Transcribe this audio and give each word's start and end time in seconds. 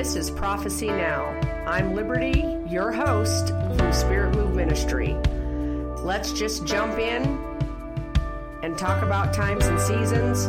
This 0.00 0.16
is 0.16 0.30
Prophecy 0.30 0.86
Now. 0.86 1.26
I'm 1.66 1.94
Liberty, 1.94 2.56
your 2.66 2.90
host 2.90 3.48
from 3.48 3.92
Spirit 3.92 4.34
Move 4.34 4.54
Ministry. 4.54 5.12
Let's 5.98 6.32
just 6.32 6.64
jump 6.64 6.98
in 6.98 7.22
and 8.62 8.78
talk 8.78 9.02
about 9.02 9.34
times 9.34 9.66
and 9.66 9.78
seasons, 9.78 10.46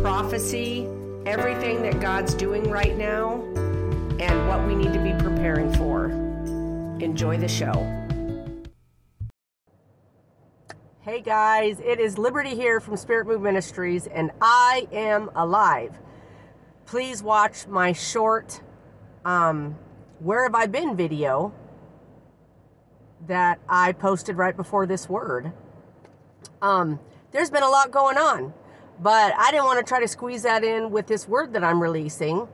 prophecy, 0.00 0.86
everything 1.26 1.82
that 1.82 1.98
God's 1.98 2.32
doing 2.32 2.70
right 2.70 2.96
now, 2.96 3.42
and 4.20 4.46
what 4.46 4.64
we 4.68 4.76
need 4.76 4.92
to 4.92 5.02
be 5.02 5.12
preparing 5.20 5.74
for. 5.74 6.04
Enjoy 7.04 7.36
the 7.38 7.48
show. 7.48 7.72
Hey 11.00 11.22
guys, 11.22 11.80
it 11.80 11.98
is 11.98 12.18
Liberty 12.18 12.54
here 12.54 12.78
from 12.78 12.96
Spirit 12.96 13.26
Move 13.26 13.42
Ministries, 13.42 14.06
and 14.06 14.30
I 14.40 14.86
am 14.92 15.28
alive. 15.34 15.98
Please 16.84 17.20
watch 17.20 17.66
my 17.66 17.92
short 17.92 18.60
um, 19.26 19.76
Where 20.20 20.44
Have 20.44 20.54
I 20.54 20.66
Been 20.66 20.96
video 20.96 21.52
that 23.26 23.58
I 23.68 23.92
posted 23.92 24.36
right 24.36 24.56
before 24.56 24.86
this 24.86 25.08
word. 25.08 25.52
Um, 26.62 27.00
there's 27.32 27.50
been 27.50 27.64
a 27.64 27.68
lot 27.68 27.90
going 27.90 28.16
on, 28.16 28.54
but 29.00 29.34
I 29.36 29.50
didn't 29.50 29.64
want 29.64 29.84
to 29.84 29.88
try 29.88 30.00
to 30.00 30.06
squeeze 30.06 30.44
that 30.44 30.62
in 30.62 30.92
with 30.92 31.08
this 31.08 31.26
word 31.26 31.52
that 31.54 31.64
I'm 31.64 31.82
releasing. 31.82 32.46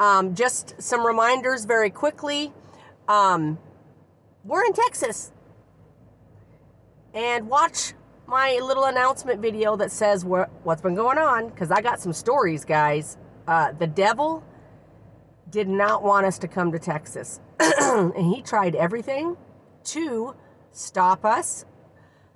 Um, 0.00 0.34
just 0.34 0.82
some 0.82 1.06
reminders 1.06 1.64
very 1.64 1.88
quickly. 1.88 2.52
Um, 3.06 3.58
we're 4.44 4.64
in 4.64 4.72
Texas. 4.72 5.30
And 7.14 7.48
watch 7.48 7.94
my 8.26 8.58
little 8.60 8.84
announcement 8.84 9.40
video 9.40 9.76
that 9.76 9.92
says 9.92 10.24
what, 10.24 10.50
what's 10.64 10.82
been 10.82 10.96
going 10.96 11.18
on, 11.18 11.48
because 11.48 11.70
I 11.70 11.80
got 11.80 12.00
some 12.00 12.12
stories, 12.12 12.64
guys. 12.64 13.16
Uh, 13.46 13.72
the 13.72 13.86
devil 13.86 14.42
did 15.50 15.68
not 15.68 16.02
want 16.02 16.26
us 16.26 16.38
to 16.38 16.48
come 16.48 16.72
to 16.72 16.78
Texas. 16.78 17.40
and 17.60 18.34
he 18.34 18.42
tried 18.42 18.74
everything 18.74 19.36
to 19.84 20.34
stop 20.72 21.24
us 21.24 21.64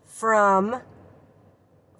from 0.04 0.80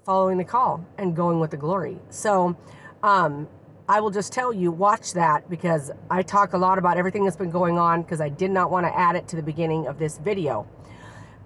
following 0.05 0.39
the 0.39 0.45
call 0.45 0.85
and 0.99 1.15
going 1.15 1.41
with 1.41 1.51
the 1.51 1.57
glory. 1.57 1.99
So, 2.11 2.57
um, 3.03 3.49
I 3.89 4.01
will 4.01 4.11
just 4.11 4.33
tell 4.33 4.53
you, 4.53 4.71
watch 4.71 5.13
that 5.15 5.51
because 5.51 5.91
I 6.09 6.23
talk 6.23 6.53
a 6.53 6.59
lot 6.59 6.79
about 6.79 6.97
everything 6.97 7.25
that's 7.25 7.37
been 7.37 7.51
going 7.51 7.79
on 7.79 8.03
because 8.03 8.21
I 8.21 8.29
did 8.29 8.51
not 8.51 8.71
want 8.71 8.87
to 8.87 8.99
add 8.99 9.17
it 9.17 9.29
to 9.29 9.37
the 9.37 9.43
beginning 9.43 9.87
of 9.87 9.99
this 9.99 10.19
video. 10.19 10.67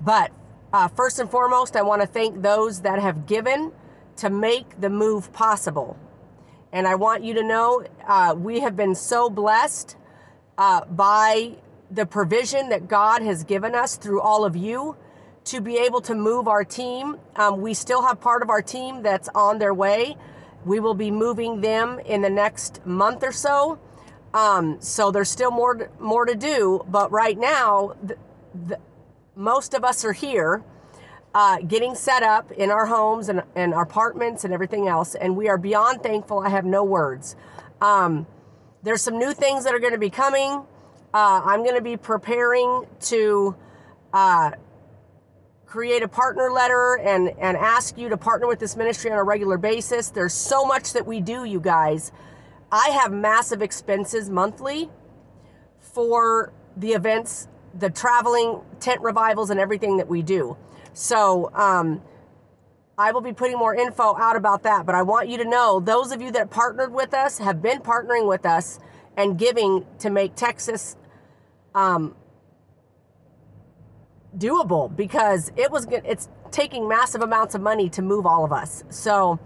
But 0.01 0.31
uh, 0.73 0.89
first 0.89 1.19
and 1.19 1.31
foremost, 1.31 1.77
I 1.77 1.83
want 1.83 2.03
to 2.03 2.07
thank 2.07 2.43
those 2.43 2.83
that 2.83 3.01
have 3.01 3.27
given 3.27 3.73
to 4.17 4.31
make 4.31 4.81
the 4.81 4.91
move 4.91 5.33
possible. 5.33 5.99
And 6.73 6.87
I 6.87 6.97
want 6.97 7.25
you 7.25 7.35
to 7.35 7.43
know 7.43 7.85
uh, 8.07 8.35
we 8.37 8.61
have 8.61 8.77
been 8.77 8.95
so 8.95 9.31
blessed 9.31 9.97
uh, 10.59 10.85
by 10.85 11.57
the 11.91 12.07
provision 12.07 12.71
that 12.71 12.89
God 12.89 13.23
has 13.23 13.45
given 13.45 13.75
us 13.75 13.97
through 13.97 14.21
all 14.21 14.45
of 14.45 14.57
you 14.57 14.97
to 15.45 15.61
be 15.61 15.79
able 15.79 16.01
to 16.03 16.15
move 16.15 16.49
our 16.49 16.65
team. 16.65 17.17
Um, 17.37 17.61
we 17.61 17.73
still 17.73 18.03
have 18.03 18.21
part 18.21 18.43
of 18.43 18.51
our 18.51 18.63
team 18.63 19.03
that's 19.03 19.29
on 19.35 19.59
their 19.59 19.73
way. 19.73 20.17
We 20.65 20.81
will 20.81 20.95
be 20.95 21.13
moving 21.13 21.61
them 21.61 22.01
in 22.01 22.23
the 22.23 22.31
next 22.31 22.85
month 22.85 23.23
or 23.23 23.31
so. 23.31 23.79
Um, 24.35 24.79
so 24.81 25.13
there's 25.13 25.31
still 25.31 25.53
more 25.53 25.75
to, 25.75 25.89
more 26.01 26.27
to 26.27 26.35
do, 26.35 26.85
but 26.89 27.13
right 27.13 27.39
now, 27.39 27.95
the, 28.03 28.17
the, 28.67 28.79
most 29.37 29.73
of 29.73 29.85
us 29.85 30.05
are 30.05 30.13
here 30.13 30.65
uh, 31.37 31.59
getting 31.59 31.95
set 31.95 32.23
up 32.23 32.51
in 32.53 32.71
our 32.71 32.87
homes 32.87 33.29
and, 33.29 33.43
and 33.55 33.75
our 33.75 33.83
apartments 33.83 34.45
and 34.45 34.55
everything 34.55 34.89
else. 34.89 35.15
And 35.15 35.37
we 35.37 35.51
are 35.51 35.59
beyond 35.59 36.03
thankful. 36.03 36.39
I 36.39 36.49
have 36.49 36.65
no 36.65 36.83
words. 36.83 37.37
Um, 37.79 38.27
there's 38.83 39.03
some 39.03 39.19
new 39.19 39.35
things 39.35 39.65
that 39.65 39.75
are 39.75 39.79
going 39.79 39.93
to 39.93 39.99
be 39.99 40.09
coming. 40.09 40.65
Uh, 41.13 41.43
I'm 41.45 41.63
going 41.63 41.75
to 41.75 41.83
be 41.83 41.99
preparing 41.99 42.87
to 43.01 43.55
uh, 44.15 44.53
create 45.67 46.03
a 46.03 46.09
partner 46.09 46.51
letter 46.51 46.99
and, 47.05 47.29
and 47.39 47.59
ask 47.59 47.99
you 47.99 48.09
to 48.09 48.17
partner 48.17 48.47
with 48.47 48.59
this 48.59 48.75
ministry 48.75 49.11
on 49.11 49.19
a 49.19 49.23
regular 49.23 49.59
basis. 49.59 50.09
There's 50.09 50.33
so 50.33 50.65
much 50.65 50.95
that 50.95 51.07
we 51.07 51.21
do, 51.21 51.45
you 51.45 51.61
guys. 51.61 52.13
I 52.73 52.89
have 53.03 53.13
massive 53.13 53.61
expenses 53.61 54.31
monthly 54.31 54.89
for 55.81 56.55
the 56.79 56.93
events, 56.93 57.47
the 57.79 57.91
traveling, 57.91 58.63
tent 58.81 59.03
revivals, 59.03 59.51
and 59.51 59.61
everything 59.61 59.99
that 59.99 60.09
we 60.09 60.23
do. 60.23 60.57
So 60.97 61.51
um, 61.53 62.01
I 62.97 63.13
will 63.13 63.21
be 63.21 63.35
putting 63.35 63.59
more 63.59 63.75
info 63.75 64.17
out 64.17 64.35
about 64.35 64.63
that. 64.63 64.87
But 64.87 64.95
I 64.95 65.03
want 65.03 65.29
you 65.29 65.37
to 65.37 65.45
know 65.45 65.79
those 65.79 66.11
of 66.11 66.23
you 66.23 66.31
that 66.33 66.49
partnered 66.49 66.91
with 66.91 67.13
us 67.13 67.37
have 67.37 67.61
been 67.61 67.81
partnering 67.81 68.27
with 68.27 68.47
us 68.47 68.81
and 69.15 69.39
giving 69.39 69.85
to 69.99 70.09
make 70.09 70.35
Texas 70.37 70.97
um, 71.75 72.17
doable 74.39 74.95
because 74.95 75.53
it 75.55 75.71
was 75.71 75.87
it's 75.91 76.31
taking 76.51 76.89
massive 76.89 77.21
amounts 77.21 77.55
of 77.55 77.61
money 77.61 77.91
to 77.91 78.01
move 78.01 78.25
all 78.25 78.43
of 78.43 78.51
us. 78.51 78.83
So 78.89 79.39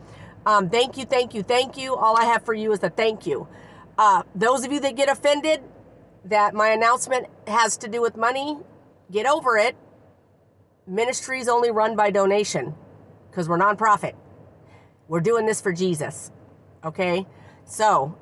um, 0.47 0.71
thank 0.71 0.97
you, 0.97 1.05
thank 1.05 1.35
you, 1.35 1.43
thank 1.43 1.77
you. 1.77 1.97
All 1.97 2.17
I 2.17 2.27
have 2.27 2.45
for 2.45 2.55
you 2.55 2.71
is 2.71 2.81
a 2.85 2.91
thank 2.91 3.27
you. 3.27 3.49
Uh, 3.99 4.23
those 4.37 4.65
of 4.65 4.71
you 4.71 4.79
that 4.81 4.95
get 4.95 5.09
offended 5.09 5.63
that 6.27 6.55
my 6.55 6.69
announcement 6.69 7.27
has 7.49 7.77
to 7.79 7.89
do 7.89 8.01
with 8.01 8.17
money, 8.17 8.57
get 9.11 9.27
over 9.27 9.57
it 9.57 9.75
ministries 10.91 11.49
only 11.49 11.71
run 11.71 11.95
by 11.95 12.11
donation 12.11 12.75
because 13.31 13.49
we're 13.49 13.59
nonprofit. 13.59 14.15
We're 15.09 15.21
doing 15.21 15.47
this 15.47 15.61
for 15.61 15.73
Jesus. 15.73 16.33
Okay? 16.85 17.27
So, 17.65 18.17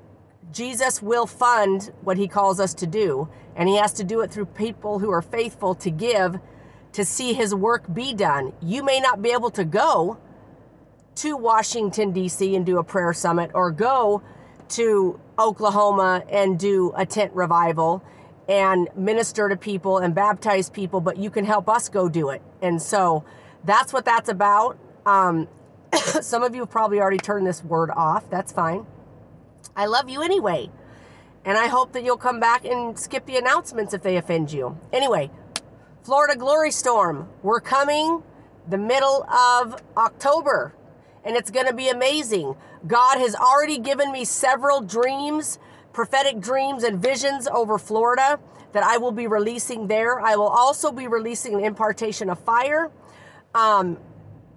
Jesus 0.52 1.02
will 1.02 1.26
fund 1.26 1.92
what 2.02 2.16
he 2.16 2.28
calls 2.28 2.60
us 2.60 2.74
to 2.74 2.86
do, 2.86 3.28
and 3.56 3.68
he 3.68 3.76
has 3.76 3.92
to 3.94 4.04
do 4.04 4.20
it 4.20 4.30
through 4.30 4.46
people 4.46 4.98
who 4.98 5.10
are 5.10 5.22
faithful 5.22 5.74
to 5.76 5.90
give 5.90 6.38
to 6.92 7.04
see 7.04 7.32
his 7.32 7.54
work 7.54 7.92
be 7.92 8.14
done. 8.14 8.52
You 8.62 8.82
may 8.82 9.00
not 9.00 9.20
be 9.22 9.30
able 9.30 9.50
to 9.50 9.64
go 9.64 10.18
to 11.16 11.36
Washington, 11.36 12.12
D.C. 12.12 12.54
and 12.54 12.64
do 12.64 12.78
a 12.78 12.84
prayer 12.84 13.12
summit 13.12 13.50
or 13.54 13.70
go 13.70 14.22
to 14.70 15.20
Oklahoma 15.38 16.22
and 16.30 16.58
do 16.58 16.92
a 16.96 17.04
tent 17.04 17.32
revival 17.34 18.02
and 18.48 18.88
minister 18.96 19.48
to 19.48 19.56
people 19.56 19.98
and 19.98 20.14
baptize 20.14 20.70
people, 20.70 21.00
but 21.00 21.18
you 21.18 21.30
can 21.30 21.44
help 21.44 21.68
us 21.68 21.88
go 21.88 22.08
do 22.08 22.30
it. 22.30 22.42
And 22.62 22.80
so 22.80 23.24
that's 23.64 23.92
what 23.92 24.04
that's 24.04 24.28
about. 24.28 24.78
Um, 25.04 25.48
some 26.20 26.42
of 26.42 26.54
you 26.54 26.62
have 26.62 26.70
probably 26.70 27.00
already 27.00 27.18
turned 27.18 27.46
this 27.46 27.62
word 27.62 27.90
off. 27.90 28.28
That's 28.30 28.50
fine. 28.50 28.86
I 29.76 29.86
love 29.86 30.08
you 30.08 30.22
anyway. 30.22 30.70
And 31.44 31.56
I 31.56 31.66
hope 31.66 31.92
that 31.92 32.02
you'll 32.02 32.16
come 32.16 32.40
back 32.40 32.64
and 32.64 32.98
skip 32.98 33.26
the 33.26 33.36
announcements 33.36 33.94
if 33.94 34.02
they 34.02 34.16
offend 34.16 34.52
you. 34.52 34.78
Anyway, 34.92 35.30
Florida 36.02 36.36
Glory 36.36 36.70
Storm. 36.70 37.28
We're 37.42 37.60
coming 37.60 38.22
the 38.68 38.78
middle 38.78 39.24
of 39.24 39.82
October, 39.96 40.74
and 41.24 41.36
it's 41.36 41.50
going 41.50 41.66
to 41.66 41.74
be 41.74 41.88
amazing. 41.88 42.56
God 42.86 43.18
has 43.18 43.34
already 43.34 43.78
given 43.78 44.12
me 44.12 44.24
several 44.24 44.80
dreams 44.80 45.58
prophetic 45.98 46.38
dreams 46.38 46.84
and 46.84 47.02
visions 47.02 47.48
over 47.48 47.76
Florida 47.76 48.38
that 48.70 48.84
I 48.84 48.98
will 48.98 49.10
be 49.10 49.26
releasing 49.26 49.88
there. 49.88 50.20
I 50.20 50.36
will 50.36 50.46
also 50.46 50.92
be 50.92 51.08
releasing 51.08 51.54
an 51.54 51.64
impartation 51.64 52.30
of 52.30 52.38
fire 52.38 52.92
um, 53.52 53.98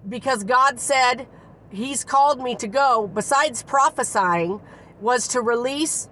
because 0.07 0.43
God 0.43 0.79
said 0.79 1.25
He's 1.71 2.03
called 2.03 2.39
me 2.39 2.53
to 2.57 2.67
go, 2.67 3.09
besides 3.11 3.63
prophesying, 3.63 4.61
was 4.99 5.29
to 5.29 5.41
release 5.41 6.09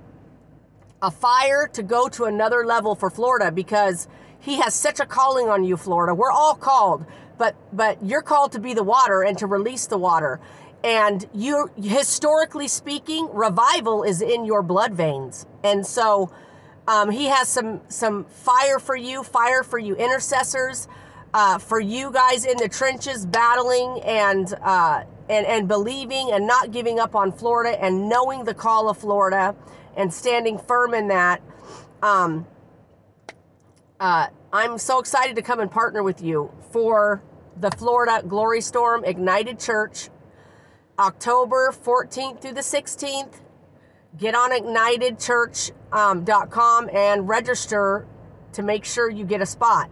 a 0.99 1.11
fire 1.11 1.69
to 1.73 1.83
go 1.83 2.09
to 2.09 2.23
another 2.25 2.65
level 2.65 2.95
for 2.95 3.11
Florida 3.11 3.51
because 3.51 4.07
He 4.39 4.55
has 4.55 4.73
such 4.73 4.99
a 4.99 5.05
calling 5.05 5.47
on 5.47 5.63
you, 5.63 5.77
Florida. 5.77 6.15
We're 6.15 6.31
all 6.31 6.55
called, 6.55 7.05
but 7.37 7.55
but 7.71 8.03
you're 8.03 8.23
called 8.23 8.53
to 8.53 8.59
be 8.59 8.73
the 8.73 8.83
water 8.83 9.21
and 9.21 9.37
to 9.37 9.45
release 9.45 9.85
the 9.85 9.99
water 9.99 10.39
and 10.83 11.27
you 11.33 11.69
historically 11.81 12.67
speaking 12.67 13.29
revival 13.33 14.03
is 14.03 14.21
in 14.21 14.45
your 14.45 14.61
blood 14.61 14.93
veins. 14.93 15.45
And 15.63 15.85
so 15.85 16.31
um, 16.87 17.11
he 17.11 17.25
has 17.25 17.47
some 17.47 17.81
some 17.89 18.25
fire 18.25 18.79
for 18.79 18.95
you 18.95 19.23
fire 19.23 19.63
for 19.63 19.77
you 19.77 19.95
intercessors 19.95 20.87
uh, 21.33 21.57
for 21.57 21.79
you 21.79 22.11
guys 22.11 22.45
in 22.45 22.57
the 22.57 22.69
trenches 22.69 23.25
battling 23.25 24.01
and 24.03 24.53
uh, 24.61 25.03
and 25.27 25.45
and 25.45 25.67
believing 25.67 26.31
and 26.31 26.47
not 26.47 26.71
giving 26.71 26.99
up 26.99 27.15
on 27.15 27.31
Florida 27.31 27.81
and 27.83 28.09
knowing 28.09 28.45
the 28.45 28.53
call 28.53 28.89
of 28.89 28.97
Florida 28.97 29.55
and 29.95 30.13
standing 30.13 30.57
firm 30.57 30.93
in 30.93 31.09
that. 31.09 31.41
Um, 32.01 32.47
uh, 33.99 34.27
I'm 34.53 34.77
so 34.77 34.99
excited 34.99 35.35
to 35.35 35.41
come 35.41 35.59
and 35.59 35.69
partner 35.69 36.01
with 36.01 36.21
you 36.21 36.51
for 36.71 37.21
the 37.57 37.69
Florida 37.69 38.23
Glory 38.25 38.61
Storm 38.61 39.03
Ignited 39.03 39.59
Church 39.59 40.09
October 40.99 41.71
14th 41.71 42.41
through 42.41 42.53
the 42.53 42.59
16th. 42.59 43.39
Get 44.17 44.35
on 44.35 44.51
ignitedchurch.com 44.51 46.83
um, 46.83 46.89
and 46.93 47.29
register 47.29 48.05
to 48.51 48.61
make 48.61 48.83
sure 48.83 49.09
you 49.09 49.23
get 49.23 49.41
a 49.41 49.45
spot. 49.45 49.89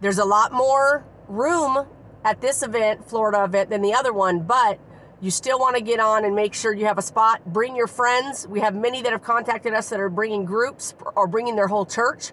There's 0.00 0.18
a 0.18 0.24
lot 0.24 0.54
more 0.54 1.04
room 1.28 1.86
at 2.24 2.40
this 2.40 2.62
event, 2.62 3.04
Florida 3.04 3.44
event, 3.44 3.68
than 3.68 3.82
the 3.82 3.92
other 3.92 4.14
one, 4.14 4.40
but 4.40 4.78
you 5.20 5.30
still 5.30 5.58
want 5.58 5.76
to 5.76 5.82
get 5.82 6.00
on 6.00 6.24
and 6.24 6.34
make 6.34 6.54
sure 6.54 6.72
you 6.72 6.86
have 6.86 6.96
a 6.96 7.02
spot. 7.02 7.52
Bring 7.52 7.76
your 7.76 7.86
friends. 7.86 8.48
We 8.48 8.60
have 8.60 8.74
many 8.74 9.02
that 9.02 9.12
have 9.12 9.22
contacted 9.22 9.74
us 9.74 9.90
that 9.90 10.00
are 10.00 10.08
bringing 10.08 10.46
groups 10.46 10.94
or 11.14 11.26
bringing 11.26 11.56
their 11.56 11.68
whole 11.68 11.84
church. 11.84 12.32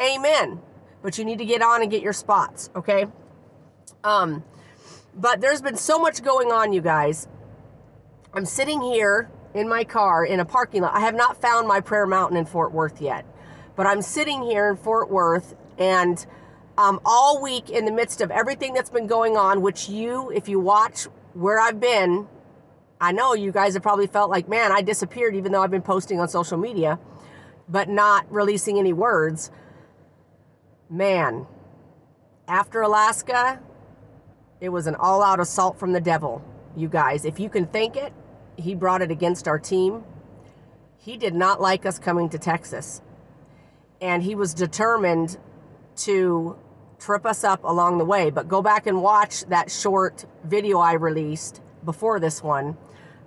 Amen. 0.00 0.62
But 1.02 1.18
you 1.18 1.24
need 1.24 1.36
to 1.38 1.44
get 1.44 1.60
on 1.60 1.82
and 1.82 1.90
get 1.90 2.00
your 2.00 2.14
spots, 2.14 2.70
okay? 2.74 3.04
Um, 4.04 4.42
but 5.14 5.42
there's 5.42 5.60
been 5.60 5.76
so 5.76 5.98
much 5.98 6.22
going 6.22 6.50
on, 6.50 6.72
you 6.72 6.80
guys. 6.80 7.28
I'm 8.34 8.44
sitting 8.44 8.82
here 8.82 9.30
in 9.54 9.68
my 9.68 9.84
car 9.84 10.24
in 10.24 10.40
a 10.40 10.44
parking 10.44 10.82
lot. 10.82 10.94
I 10.94 11.00
have 11.00 11.14
not 11.14 11.40
found 11.40 11.66
my 11.66 11.80
prayer 11.80 12.06
mountain 12.06 12.36
in 12.36 12.44
Fort 12.44 12.72
Worth 12.72 13.00
yet, 13.00 13.24
but 13.74 13.86
I'm 13.86 14.02
sitting 14.02 14.42
here 14.42 14.68
in 14.68 14.76
Fort 14.76 15.10
Worth 15.10 15.54
and 15.78 16.24
um, 16.76 17.00
all 17.04 17.42
week 17.42 17.70
in 17.70 17.84
the 17.84 17.90
midst 17.90 18.20
of 18.20 18.30
everything 18.30 18.74
that's 18.74 18.90
been 18.90 19.06
going 19.06 19.36
on, 19.36 19.62
which 19.62 19.88
you, 19.88 20.30
if 20.30 20.48
you 20.48 20.60
watch 20.60 21.04
where 21.32 21.58
I've 21.58 21.80
been, 21.80 22.28
I 23.00 23.12
know 23.12 23.34
you 23.34 23.50
guys 23.50 23.74
have 23.74 23.82
probably 23.82 24.06
felt 24.06 24.30
like, 24.30 24.48
man, 24.48 24.72
I 24.72 24.82
disappeared 24.82 25.34
even 25.34 25.52
though 25.52 25.62
I've 25.62 25.70
been 25.70 25.82
posting 25.82 26.20
on 26.20 26.28
social 26.28 26.58
media, 26.58 26.98
but 27.68 27.88
not 27.88 28.30
releasing 28.30 28.78
any 28.78 28.92
words. 28.92 29.50
Man, 30.90 31.46
after 32.46 32.82
Alaska, 32.82 33.60
it 34.60 34.68
was 34.68 34.86
an 34.86 34.96
all 34.96 35.22
out 35.22 35.40
assault 35.40 35.78
from 35.78 35.92
the 35.92 36.00
devil, 36.00 36.42
you 36.78 36.88
guys. 36.88 37.24
If 37.24 37.40
you 37.40 37.48
can 37.48 37.66
think 37.66 37.96
it, 37.96 38.12
he 38.56 38.74
brought 38.74 39.02
it 39.02 39.10
against 39.10 39.48
our 39.48 39.58
team. 39.58 40.04
He 40.98 41.16
did 41.16 41.34
not 41.34 41.60
like 41.60 41.86
us 41.86 41.98
coming 41.98 42.28
to 42.30 42.38
Texas. 42.38 43.02
And 44.00 44.22
he 44.22 44.34
was 44.34 44.54
determined 44.54 45.38
to 45.96 46.56
trip 46.98 47.26
us 47.26 47.44
up 47.44 47.64
along 47.64 47.98
the 47.98 48.04
way. 48.04 48.30
But 48.30 48.48
go 48.48 48.62
back 48.62 48.86
and 48.86 49.02
watch 49.02 49.44
that 49.46 49.70
short 49.70 50.26
video 50.44 50.78
I 50.78 50.94
released 50.94 51.60
before 51.84 52.20
this 52.20 52.42
one. 52.42 52.76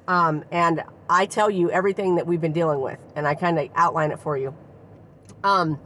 Um, 0.07 0.43
and 0.51 0.83
I 1.09 1.25
tell 1.25 1.49
you 1.49 1.69
everything 1.71 2.15
that 2.15 2.27
we've 2.27 2.41
been 2.41 2.53
dealing 2.53 2.81
with, 2.81 2.99
and 3.15 3.27
I 3.27 3.35
kind 3.35 3.59
of 3.59 3.69
outline 3.75 4.11
it 4.11 4.19
for 4.19 4.37
you. 4.37 4.55
Um, 5.43 5.79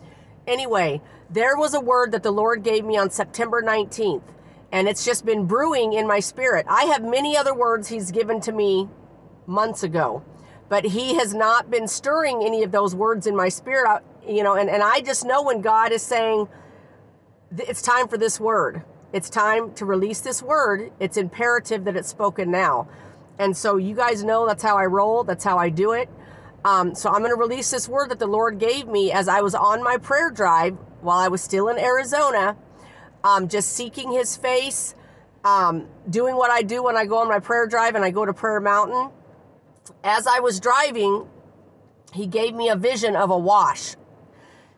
anyway, 0.48 1.02
there 1.30 1.58
was 1.58 1.74
a 1.74 1.80
word 1.80 2.12
that 2.12 2.24
the 2.24 2.32
Lord 2.32 2.64
gave 2.64 2.86
me 2.86 2.98
on 2.98 3.10
September 3.10 3.62
19th, 3.62 4.24
and 4.76 4.90
it's 4.90 5.06
just 5.06 5.26
been 5.26 5.46
brewing 5.46 5.94
in 5.94 6.06
my 6.06 6.20
spirit. 6.20 6.66
I 6.68 6.84
have 6.84 7.02
many 7.02 7.38
other 7.38 7.54
words 7.54 7.88
He's 7.88 8.12
given 8.12 8.42
to 8.42 8.52
me 8.52 8.90
months 9.48 9.84
ago. 9.84 10.22
But 10.68 10.84
he 10.84 11.16
has 11.16 11.34
not 11.34 11.72
been 11.72 11.88
stirring 11.88 12.44
any 12.44 12.62
of 12.62 12.74
those 12.74 12.94
words 12.94 13.26
in 13.26 13.38
my 13.38 13.48
spirit, 13.48 14.02
you 14.28 14.44
know, 14.44 14.56
and, 14.56 14.70
and 14.70 14.84
I 14.84 15.00
just 15.00 15.24
know 15.24 15.44
when 15.44 15.62
God 15.62 15.94
is 15.94 16.02
saying, 16.02 16.50
it's 17.58 17.82
time 17.82 18.10
for 18.10 18.18
this 18.18 18.38
word. 18.38 18.84
It's 19.14 19.30
time 19.30 19.74
to 19.76 19.86
release 19.86 20.20
this 20.20 20.44
word. 20.44 20.92
It's 21.00 21.16
imperative 21.16 21.86
that 21.86 21.96
it's 21.96 22.10
spoken 22.10 22.52
now. 22.52 22.90
And 23.40 23.56
so 23.56 23.78
you 23.78 23.96
guys 23.96 24.26
know 24.26 24.46
that's 24.46 24.64
how 24.64 24.76
I 24.76 24.88
roll, 24.88 25.24
that's 25.24 25.46
how 25.46 25.58
I 25.58 25.70
do 25.70 25.94
it. 25.94 26.10
Um, 26.66 26.96
so 26.96 27.12
I'm 27.12 27.20
going 27.20 27.32
to 27.32 27.40
release 27.40 27.72
this 27.72 27.88
word 27.88 28.10
that 28.10 28.20
the 28.20 28.28
Lord 28.28 28.60
gave 28.60 28.88
me 28.88 29.14
as 29.14 29.30
I 29.30 29.40
was 29.40 29.56
on 29.56 29.82
my 29.84 29.96
prayer 29.96 30.32
drive 30.32 30.76
while 31.00 31.20
I 31.20 31.30
was 31.30 31.42
still 31.42 31.70
in 31.70 31.80
Arizona, 31.80 32.58
um, 33.26 33.50
just 33.50 33.74
seeking 33.74 34.14
his 34.14 34.38
face, 34.38 34.96
um, 35.44 35.90
doing 36.10 36.38
what 36.38 36.50
I 36.50 36.62
do 36.62 36.82
when 36.84 36.96
I 36.96 37.06
go 37.06 37.18
on 37.18 37.28
my 37.28 37.40
prayer 37.40 37.68
drive 37.68 37.96
and 37.96 38.06
I 38.06 38.12
go 38.12 38.26
to 38.26 38.34
Prayer 38.34 38.62
Mountain 38.62 39.12
as 40.04 40.28
I 40.28 40.40
was 40.40 40.60
driving, 40.60 41.28
he 42.14 42.28
gave 42.28 42.54
me 42.54 42.70
a 42.70 42.76
vision 42.76 43.16
of 43.16 43.30
a 43.32 43.38
wash. 43.38 43.96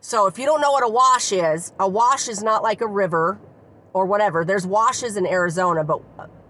So 0.00 0.26
if 0.26 0.38
you 0.38 0.46
don't 0.46 0.60
know 0.60 0.72
what 0.72 0.84
a 0.84 0.88
wash 0.88 1.32
is, 1.32 1.72
a 1.78 1.88
wash 1.88 2.28
is 2.28 2.42
not 2.42 2.62
like 2.62 2.80
a 2.80 2.86
river 2.86 3.38
or 3.92 4.06
whatever. 4.06 4.44
There's 4.44 4.66
washes 4.66 5.16
in 5.16 5.26
Arizona, 5.26 5.84
but 5.84 6.00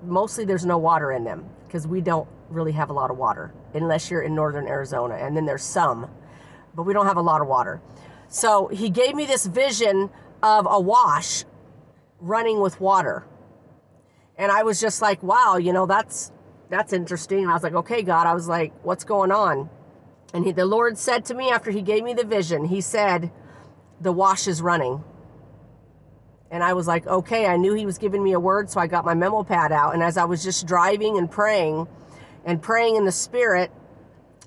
mostly 0.02 0.44
there's 0.44 0.64
no 0.64 0.78
water 0.78 1.12
in 1.12 1.24
them 1.24 1.44
because 1.66 1.86
we 1.86 2.00
don't 2.00 2.28
really 2.50 2.72
have 2.72 2.90
a 2.90 2.92
lot 2.92 3.10
of 3.10 3.18
water 3.18 3.52
unless 3.74 4.10
you're 4.10 4.22
in 4.22 4.34
northern 4.34 4.66
Arizona. 4.66 5.14
And 5.14 5.36
then 5.36 5.44
there's 5.44 5.62
some, 5.62 6.10
but 6.74 6.84
we 6.84 6.92
don't 6.92 7.06
have 7.06 7.16
a 7.16 7.22
lot 7.22 7.40
of 7.40 7.48
water. 7.48 7.80
So 8.28 8.68
he 8.68 8.90
gave 8.90 9.14
me 9.14 9.26
this 9.26 9.46
vision 9.46 10.10
of 10.42 10.66
a 10.70 10.80
wash 10.80 11.44
running 12.20 12.60
with 12.60 12.80
water. 12.80 13.24
And 14.36 14.52
I 14.52 14.62
was 14.62 14.80
just 14.80 15.02
like, 15.02 15.22
wow, 15.22 15.56
you 15.56 15.72
know, 15.72 15.86
that's 15.86 16.32
that's 16.70 16.92
interesting. 16.92 17.40
And 17.40 17.50
I 17.50 17.54
was 17.54 17.62
like, 17.62 17.74
okay, 17.74 18.02
God, 18.02 18.26
I 18.26 18.34
was 18.34 18.46
like, 18.46 18.72
what's 18.84 19.04
going 19.04 19.32
on? 19.32 19.70
And 20.34 20.44
he, 20.44 20.52
the 20.52 20.66
Lord 20.66 20.98
said 20.98 21.24
to 21.26 21.34
me 21.34 21.50
after 21.50 21.70
he 21.70 21.80
gave 21.80 22.04
me 22.04 22.12
the 22.12 22.24
vision, 22.24 22.66
he 22.66 22.80
said, 22.80 23.30
the 24.00 24.12
wash 24.12 24.46
is 24.46 24.60
running. 24.60 25.02
And 26.50 26.62
I 26.62 26.74
was 26.74 26.86
like, 26.86 27.06
okay, 27.06 27.46
I 27.46 27.56
knew 27.56 27.74
he 27.74 27.86
was 27.86 27.98
giving 27.98 28.22
me 28.22 28.32
a 28.32 28.40
word, 28.40 28.70
so 28.70 28.80
I 28.80 28.86
got 28.86 29.04
my 29.04 29.14
memo 29.14 29.42
pad 29.42 29.72
out. 29.72 29.94
And 29.94 30.02
as 30.02 30.16
I 30.16 30.24
was 30.24 30.42
just 30.42 30.66
driving 30.66 31.18
and 31.18 31.30
praying 31.30 31.88
and 32.44 32.62
praying 32.62 32.96
in 32.96 33.04
the 33.04 33.12
spirit, 33.12 33.70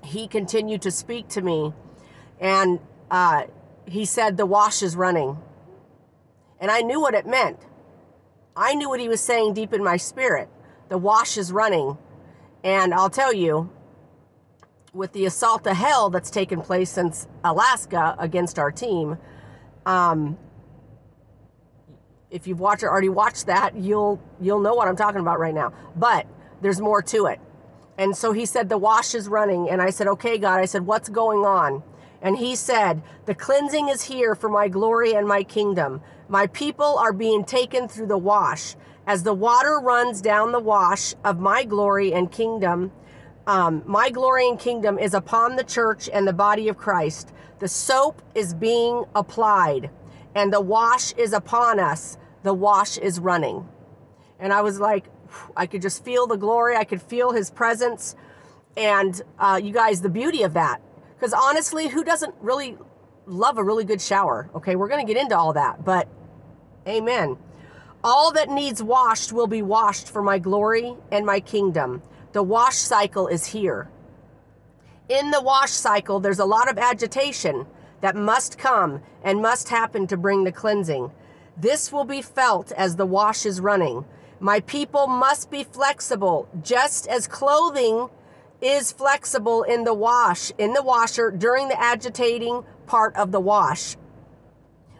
he 0.04 0.26
continued 0.26 0.82
to 0.82 0.90
speak 0.90 1.28
to 1.28 1.42
me. 1.42 1.72
And 2.40 2.80
uh, 3.10 3.44
he 3.86 4.04
said, 4.04 4.36
the 4.36 4.46
wash 4.46 4.82
is 4.82 4.96
running. 4.96 5.38
And 6.62 6.70
I 6.70 6.80
knew 6.80 7.00
what 7.00 7.12
it 7.12 7.26
meant. 7.26 7.58
I 8.56 8.74
knew 8.74 8.88
what 8.88 9.00
he 9.00 9.08
was 9.08 9.20
saying 9.20 9.54
deep 9.54 9.72
in 9.74 9.82
my 9.82 9.96
spirit. 9.96 10.48
The 10.88 10.96
wash 10.96 11.36
is 11.36 11.50
running. 11.50 11.98
And 12.62 12.94
I'll 12.94 13.10
tell 13.10 13.34
you, 13.34 13.68
with 14.94 15.12
the 15.12 15.26
assault 15.26 15.64
to 15.64 15.74
hell 15.74 16.08
that's 16.08 16.30
taken 16.30 16.60
place 16.62 16.88
since 16.88 17.26
Alaska 17.42 18.14
against 18.16 18.60
our 18.60 18.70
team, 18.70 19.18
um, 19.86 20.38
if 22.30 22.46
you've 22.46 22.60
watched 22.60 22.84
or 22.84 22.90
already 22.90 23.08
watched 23.08 23.46
that, 23.46 23.74
you'll 23.74 24.22
you'll 24.40 24.60
know 24.60 24.74
what 24.74 24.86
I'm 24.86 24.96
talking 24.96 25.20
about 25.20 25.40
right 25.40 25.54
now. 25.54 25.72
But 25.96 26.26
there's 26.60 26.80
more 26.80 27.02
to 27.02 27.26
it. 27.26 27.40
And 27.98 28.16
so 28.16 28.32
he 28.32 28.46
said 28.46 28.68
the 28.68 28.78
wash 28.78 29.14
is 29.16 29.28
running, 29.28 29.68
and 29.68 29.82
I 29.82 29.90
said, 29.90 30.06
"Okay, 30.06 30.38
God." 30.38 30.60
I 30.60 30.66
said, 30.66 30.86
"What's 30.86 31.08
going 31.08 31.44
on?" 31.44 31.82
And 32.22 32.38
he 32.38 32.54
said, 32.56 33.02
"The 33.26 33.34
cleansing 33.34 33.88
is 33.88 34.02
here 34.02 34.34
for 34.34 34.48
my 34.48 34.68
glory 34.68 35.14
and 35.14 35.26
my 35.26 35.42
kingdom. 35.42 36.00
My 36.28 36.46
people 36.46 36.96
are 36.98 37.12
being 37.12 37.44
taken 37.44 37.88
through 37.88 38.06
the 38.06 38.16
wash." 38.16 38.76
As 39.04 39.24
the 39.24 39.34
water 39.34 39.80
runs 39.82 40.20
down 40.20 40.52
the 40.52 40.60
wash 40.60 41.14
of 41.24 41.40
my 41.40 41.64
glory 41.64 42.14
and 42.14 42.30
kingdom, 42.30 42.92
um, 43.48 43.82
my 43.84 44.10
glory 44.10 44.48
and 44.48 44.56
kingdom 44.56 44.96
is 44.96 45.12
upon 45.12 45.56
the 45.56 45.64
church 45.64 46.08
and 46.12 46.26
the 46.26 46.32
body 46.32 46.68
of 46.68 46.78
Christ. 46.78 47.32
The 47.58 47.66
soap 47.66 48.22
is 48.36 48.54
being 48.54 49.04
applied, 49.16 49.90
and 50.36 50.52
the 50.52 50.60
wash 50.60 51.12
is 51.14 51.32
upon 51.32 51.80
us. 51.80 52.16
The 52.44 52.54
wash 52.54 52.96
is 52.98 53.18
running. 53.18 53.68
And 54.38 54.52
I 54.52 54.62
was 54.62 54.78
like, 54.78 55.06
I 55.56 55.66
could 55.66 55.82
just 55.82 56.04
feel 56.04 56.28
the 56.28 56.36
glory. 56.36 56.76
I 56.76 56.84
could 56.84 57.02
feel 57.02 57.32
his 57.32 57.50
presence. 57.50 58.14
And 58.76 59.20
uh, 59.38 59.60
you 59.62 59.72
guys, 59.72 60.00
the 60.02 60.08
beauty 60.08 60.44
of 60.44 60.54
that. 60.54 60.80
Because 61.22 61.34
honestly, 61.40 61.86
who 61.86 62.02
doesn't 62.02 62.34
really 62.40 62.76
love 63.26 63.56
a 63.56 63.62
really 63.62 63.84
good 63.84 64.00
shower? 64.00 64.50
Okay, 64.56 64.74
we're 64.74 64.88
going 64.88 65.06
to 65.06 65.12
get 65.12 65.22
into 65.22 65.38
all 65.38 65.52
that. 65.52 65.84
But 65.84 66.08
amen. 66.84 67.38
All 68.02 68.32
that 68.32 68.50
needs 68.50 68.82
washed 68.82 69.32
will 69.32 69.46
be 69.46 69.62
washed 69.62 70.08
for 70.08 70.20
my 70.20 70.40
glory 70.40 70.96
and 71.12 71.24
my 71.24 71.38
kingdom. 71.38 72.02
The 72.32 72.42
wash 72.42 72.74
cycle 72.74 73.28
is 73.28 73.46
here. 73.46 73.88
In 75.08 75.30
the 75.30 75.40
wash 75.40 75.70
cycle, 75.70 76.18
there's 76.18 76.40
a 76.40 76.44
lot 76.44 76.68
of 76.68 76.76
agitation 76.76 77.66
that 78.00 78.16
must 78.16 78.58
come 78.58 79.00
and 79.22 79.40
must 79.40 79.68
happen 79.68 80.08
to 80.08 80.16
bring 80.16 80.42
the 80.42 80.50
cleansing. 80.50 81.12
This 81.56 81.92
will 81.92 82.04
be 82.04 82.20
felt 82.20 82.72
as 82.72 82.96
the 82.96 83.06
wash 83.06 83.46
is 83.46 83.60
running. 83.60 84.04
My 84.40 84.58
people 84.58 85.06
must 85.06 85.52
be 85.52 85.62
flexible, 85.62 86.48
just 86.64 87.06
as 87.06 87.28
clothing 87.28 88.10
is 88.62 88.92
flexible 88.92 89.64
in 89.64 89.84
the 89.84 89.92
wash, 89.92 90.52
in 90.56 90.72
the 90.72 90.82
washer 90.82 91.30
during 91.30 91.68
the 91.68 91.78
agitating 91.80 92.64
part 92.86 93.14
of 93.16 93.32
the 93.32 93.40
wash. 93.40 93.96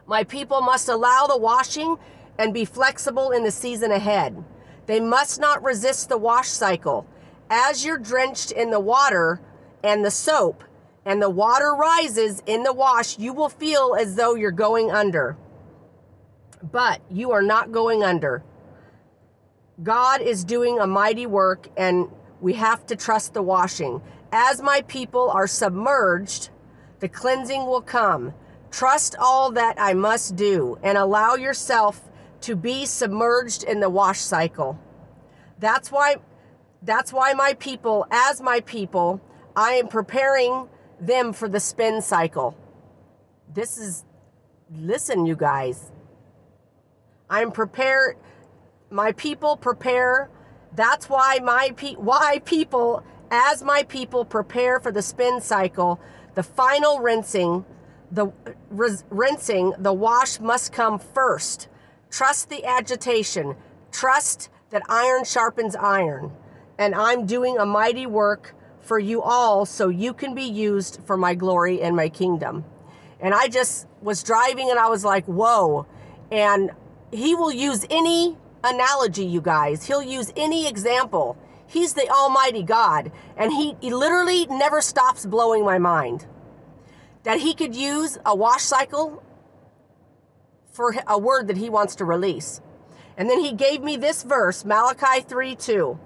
My 0.07 0.25
people 0.25 0.61
must 0.61 0.88
allow 0.88 1.26
the 1.26 1.38
washing 1.38 1.97
and 2.38 2.52
be 2.52 2.64
flexible 2.64 3.31
in 3.31 3.45
the 3.45 3.50
season 3.52 3.92
ahead. 3.92 4.45
They 4.87 4.99
must 4.99 5.40
not 5.40 5.62
resist 5.62 6.09
the 6.09 6.19
wash 6.19 6.49
cycle. 6.49 7.07
As 7.49 7.85
you're 7.85 7.99
drenched 7.99 8.50
in 8.50 8.71
the 8.71 8.81
water 8.81 9.40
and 9.85 10.04
the 10.04 10.11
soap, 10.11 10.64
and 11.04 11.21
the 11.21 11.31
water 11.31 11.75
rises 11.75 12.42
in 12.47 12.62
the 12.62 12.73
wash, 12.73 13.19
you 13.19 13.33
will 13.33 13.49
feel 13.49 13.97
as 13.99 14.14
though 14.14 14.35
you're 14.35 14.50
going 14.50 14.90
under. 14.90 15.37
But 16.62 17.00
you 17.11 17.33
are 17.33 17.42
not 17.42 17.73
going 17.73 18.02
under. 18.04 18.45
God 19.83 20.21
is 20.21 20.45
doing 20.45 20.78
a 20.78 20.87
mighty 20.87 21.26
work, 21.26 21.69
and 21.76 22.09
we 22.43 22.55
have 22.55 22.85
to 22.87 22.97
trust 22.97 23.33
the 23.33 23.43
washing. 23.43 24.03
As 24.33 24.61
my 24.61 24.83
people 24.83 25.31
are 25.31 25.47
submerged, 25.47 26.51
the 26.99 27.09
cleansing 27.09 27.65
will 27.65 27.81
come. 27.81 28.35
Trust 28.71 29.15
all 29.19 29.53
that 29.53 29.77
I 29.79 29.95
must 29.95 30.35
do 30.35 30.77
and 30.83 30.99
allow 30.99 31.37
yourself 31.37 32.11
to 32.43 32.57
be 32.57 32.85
submerged 32.85 33.63
in 33.63 33.79
the 33.81 33.89
wash 33.89 34.19
cycle. 34.19 34.79
That's 35.59 35.91
why 35.91 36.17
that's 36.85 37.13
why 37.13 37.33
my 37.35 37.55
people, 37.61 38.07
as 38.11 38.41
my 38.41 38.59
people, 38.61 39.21
I 39.55 39.75
am 39.75 39.87
preparing 39.87 40.69
them 41.01 41.33
for 41.33 41.49
the 41.49 41.61
spin 41.61 42.03
cycle. 42.03 42.57
This 43.55 43.79
is 43.79 44.05
listen 44.75 45.27
you 45.27 45.37
guys. 45.37 45.93
I'm 47.31 47.53
prepared 47.53 48.17
my 48.91 49.13
people 49.13 49.57
prepare 49.57 50.29
That's 50.75 51.09
why 51.09 51.38
my 51.43 51.73
pe- 51.76 51.95
why 51.95 52.41
people 52.45 53.05
as 53.31 53.62
my 53.62 53.83
people 53.85 54.25
prepare 54.25 54.79
for 54.79 54.93
the 54.93 55.02
spin 55.02 55.41
cycle, 55.41 55.99
the 56.35 56.43
final 56.43 57.00
rinsing, 57.00 57.64
the 58.11 58.31
rinse, 58.71 59.05
rinsing, 59.09 59.73
the 59.79 59.93
wash 59.93 60.38
must 60.38 60.73
come 60.73 60.99
first. 60.99 61.69
Trust 62.11 62.50
the 62.50 62.64
agitation. 62.64 63.57
Trust 63.91 64.50
that 64.69 64.83
iron 64.88 65.25
sharpens 65.25 65.75
iron. 65.75 66.33
And 66.79 66.95
I'm 66.95 67.25
doing 67.25 67.57
a 67.57 67.64
mighty 67.64 68.07
work 68.07 68.55
for 68.81 68.99
you 68.99 69.23
all 69.23 69.64
so 69.64 69.88
you 69.88 70.12
can 70.12 70.35
be 70.35 70.43
used 70.43 71.00
for 71.07 71.17
my 71.17 71.35
glory 71.35 71.81
and 71.81 71.97
my 71.97 72.11
kingdom. 72.11 72.64
And 73.19 73.33
I 73.33 73.49
just 73.49 73.87
was 74.02 74.23
driving 74.23 74.69
and 74.69 74.79
I 74.79 74.88
was 74.88 75.05
like, 75.05 75.25
whoa. 75.25 75.87
And 76.31 76.71
he 77.12 77.35
will 77.35 77.52
use 77.52 77.87
any 77.88 78.37
analogy, 78.64 79.25
you 79.25 79.40
guys. 79.40 79.87
He'll 79.87 80.02
use 80.02 80.33
any 80.37 80.69
example. 80.69 81.37
He's 81.66 81.95
the 81.95 82.09
Almighty 82.09 82.62
God. 82.62 83.12
And 83.37 83.52
he, 83.52 83.76
he 83.81 83.92
literally 83.92 84.47
never 84.47 84.81
stops 84.81 85.25
blowing 85.26 85.64
my 85.64 85.78
mind. 85.78 86.26
That 87.25 87.40
he 87.40 87.54
could 87.54 87.75
use 87.75 88.19
a 88.26 88.35
wash 88.35 88.62
cycle 88.62 89.23
for 90.73 90.95
a 91.07 91.19
word 91.19 91.49
that 91.49 91.57
he 91.57 91.69
wants 91.69 91.97
to 91.97 92.04
release. 92.04 92.61
And 93.16 93.28
then 93.28 93.40
he 93.40 93.52
gave 93.52 93.83
me 93.83 93.97
this 93.97 94.23
verse, 94.23 94.64
Malachi 94.64 95.21
3 95.21 95.54
2. 95.54 95.99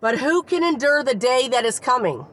But 0.00 0.18
who 0.18 0.42
can 0.42 0.62
endure 0.62 1.02
the 1.02 1.14
day 1.14 1.48
that 1.48 1.64
is 1.64 1.80
coming? 1.80 2.26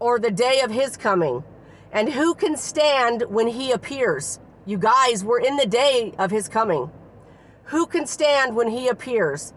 Or 0.00 0.18
the 0.18 0.30
day 0.30 0.60
of 0.60 0.70
his 0.70 0.96
coming? 0.96 1.44
And 1.92 2.10
who 2.10 2.34
can 2.34 2.56
stand 2.56 3.24
when 3.28 3.48
he 3.48 3.72
appears? 3.72 4.40
You 4.64 4.78
guys, 4.78 5.24
we're 5.24 5.40
in 5.40 5.56
the 5.56 5.66
day 5.66 6.14
of 6.18 6.30
his 6.30 6.48
coming. 6.48 6.90
Who 7.68 7.86
can 7.86 8.06
stand 8.06 8.56
when 8.56 8.68
he 8.68 8.88
appears? 8.88 9.52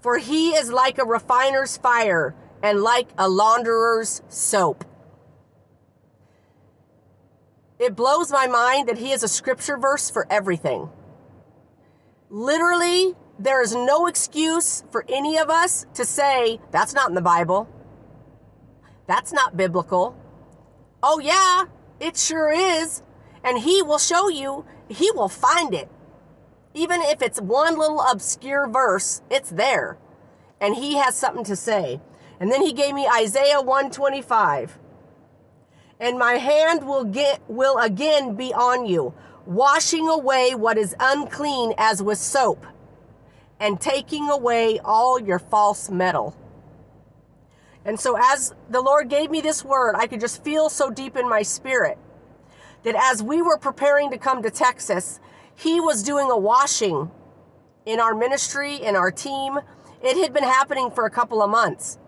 For 0.00 0.18
he 0.18 0.50
is 0.50 0.70
like 0.70 0.98
a 0.98 1.04
refiner's 1.04 1.76
fire 1.76 2.34
and 2.62 2.82
like 2.82 3.08
a 3.16 3.28
launderer's 3.28 4.22
soap. 4.28 4.84
It 7.78 7.96
blows 7.96 8.30
my 8.30 8.46
mind 8.46 8.88
that 8.88 8.98
he 8.98 9.12
is 9.12 9.22
a 9.22 9.28
scripture 9.28 9.78
verse 9.78 10.10
for 10.10 10.26
everything. 10.30 10.90
Literally, 12.28 13.14
there 13.38 13.62
is 13.62 13.74
no 13.74 14.06
excuse 14.06 14.84
for 14.90 15.06
any 15.08 15.38
of 15.38 15.48
us 15.48 15.86
to 15.94 16.04
say, 16.04 16.60
that's 16.70 16.92
not 16.92 17.08
in 17.08 17.14
the 17.14 17.22
Bible. 17.22 17.66
That's 19.06 19.32
not 19.32 19.56
biblical. 19.56 20.14
Oh, 21.02 21.20
yeah, 21.20 21.64
it 21.98 22.18
sure 22.18 22.52
is. 22.52 23.02
And 23.42 23.58
he 23.58 23.80
will 23.80 23.98
show 23.98 24.28
you, 24.28 24.66
he 24.90 25.10
will 25.12 25.30
find 25.30 25.72
it. 25.72 25.88
Even 26.74 27.02
if 27.02 27.20
it's 27.20 27.40
one 27.40 27.78
little 27.78 28.00
obscure 28.00 28.68
verse, 28.68 29.22
it's 29.30 29.50
there. 29.50 29.98
And 30.60 30.76
he 30.76 30.96
has 30.96 31.16
something 31.16 31.44
to 31.44 31.56
say. 31.56 32.00
And 32.38 32.50
then 32.50 32.62
he 32.62 32.72
gave 32.72 32.94
me 32.94 33.06
Isaiah 33.06 33.60
125. 33.60 34.78
And 35.98 36.18
my 36.18 36.34
hand 36.34 36.86
will 36.86 37.04
get 37.04 37.42
will 37.48 37.76
again 37.78 38.34
be 38.34 38.54
on 38.54 38.86
you, 38.86 39.12
washing 39.44 40.08
away 40.08 40.54
what 40.54 40.78
is 40.78 40.96
unclean 40.98 41.74
as 41.76 42.02
with 42.02 42.18
soap, 42.18 42.64
and 43.58 43.78
taking 43.78 44.30
away 44.30 44.78
all 44.82 45.20
your 45.20 45.38
false 45.38 45.90
metal. 45.90 46.34
And 47.84 48.00
so, 48.00 48.16
as 48.18 48.54
the 48.70 48.80
Lord 48.80 49.10
gave 49.10 49.30
me 49.30 49.42
this 49.42 49.64
word, 49.64 49.94
I 49.98 50.06
could 50.06 50.20
just 50.20 50.42
feel 50.42 50.70
so 50.70 50.90
deep 50.90 51.16
in 51.16 51.28
my 51.28 51.42
spirit 51.42 51.98
that 52.82 52.94
as 52.94 53.22
we 53.22 53.42
were 53.42 53.58
preparing 53.58 54.10
to 54.10 54.18
come 54.18 54.42
to 54.42 54.50
Texas, 54.50 55.20
He 55.60 55.78
was 55.78 56.02
doing 56.02 56.30
a 56.30 56.38
washing 56.38 57.10
in 57.84 58.00
our 58.00 58.14
ministry, 58.14 58.76
in 58.76 58.96
our 58.96 59.10
team. 59.10 59.58
It 60.02 60.16
had 60.16 60.32
been 60.32 60.44
happening 60.44 60.90
for 60.90 61.04
a 61.04 61.10
couple 61.10 61.42
of 61.42 61.50
months. 61.50 61.98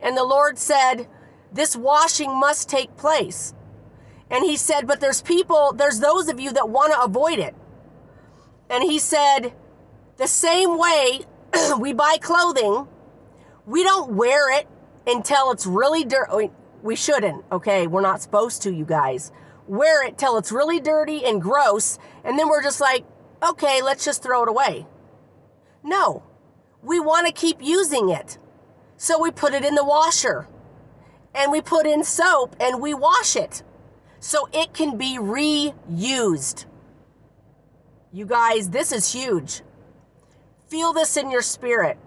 And 0.00 0.16
the 0.16 0.24
Lord 0.24 0.58
said, 0.58 1.06
This 1.52 1.76
washing 1.76 2.34
must 2.34 2.70
take 2.70 2.96
place. 2.96 3.52
And 4.30 4.42
He 4.42 4.56
said, 4.56 4.86
But 4.86 5.02
there's 5.02 5.20
people, 5.20 5.74
there's 5.74 6.00
those 6.00 6.28
of 6.28 6.40
you 6.40 6.50
that 6.54 6.70
want 6.70 6.94
to 6.94 7.02
avoid 7.02 7.38
it. 7.38 7.54
And 8.70 8.82
He 8.82 8.98
said, 8.98 9.52
The 10.16 10.26
same 10.26 10.78
way 10.78 11.26
we 11.78 11.92
buy 11.92 12.16
clothing, 12.22 12.88
we 13.66 13.82
don't 13.82 14.14
wear 14.14 14.50
it 14.58 14.66
until 15.06 15.50
it's 15.50 15.66
really 15.66 16.04
dirty. 16.04 16.50
We 16.82 16.96
shouldn't, 16.96 17.44
okay? 17.52 17.86
We're 17.86 18.00
not 18.00 18.22
supposed 18.22 18.62
to, 18.62 18.72
you 18.72 18.86
guys. 18.86 19.30
Wear 19.66 20.06
it 20.06 20.18
till 20.18 20.36
it's 20.36 20.52
really 20.52 20.80
dirty 20.80 21.24
and 21.24 21.40
gross, 21.40 21.98
and 22.24 22.38
then 22.38 22.48
we're 22.48 22.62
just 22.62 22.80
like, 22.80 23.04
okay, 23.42 23.82
let's 23.82 24.04
just 24.04 24.22
throw 24.22 24.42
it 24.42 24.48
away. 24.48 24.86
No, 25.82 26.22
we 26.82 27.00
want 27.00 27.26
to 27.26 27.32
keep 27.32 27.58
using 27.60 28.10
it. 28.10 28.38
So 28.96 29.20
we 29.20 29.30
put 29.30 29.54
it 29.54 29.64
in 29.64 29.74
the 29.74 29.84
washer 29.84 30.48
and 31.34 31.50
we 31.50 31.60
put 31.60 31.86
in 31.86 32.04
soap 32.04 32.56
and 32.60 32.80
we 32.80 32.94
wash 32.94 33.36
it 33.36 33.62
so 34.20 34.48
it 34.52 34.72
can 34.72 34.96
be 34.96 35.18
reused. 35.18 36.64
You 38.12 38.24
guys, 38.24 38.70
this 38.70 38.92
is 38.92 39.12
huge. 39.12 39.62
Feel 40.68 40.92
this 40.92 41.16
in 41.16 41.30
your 41.30 41.42
spirit. 41.42 41.98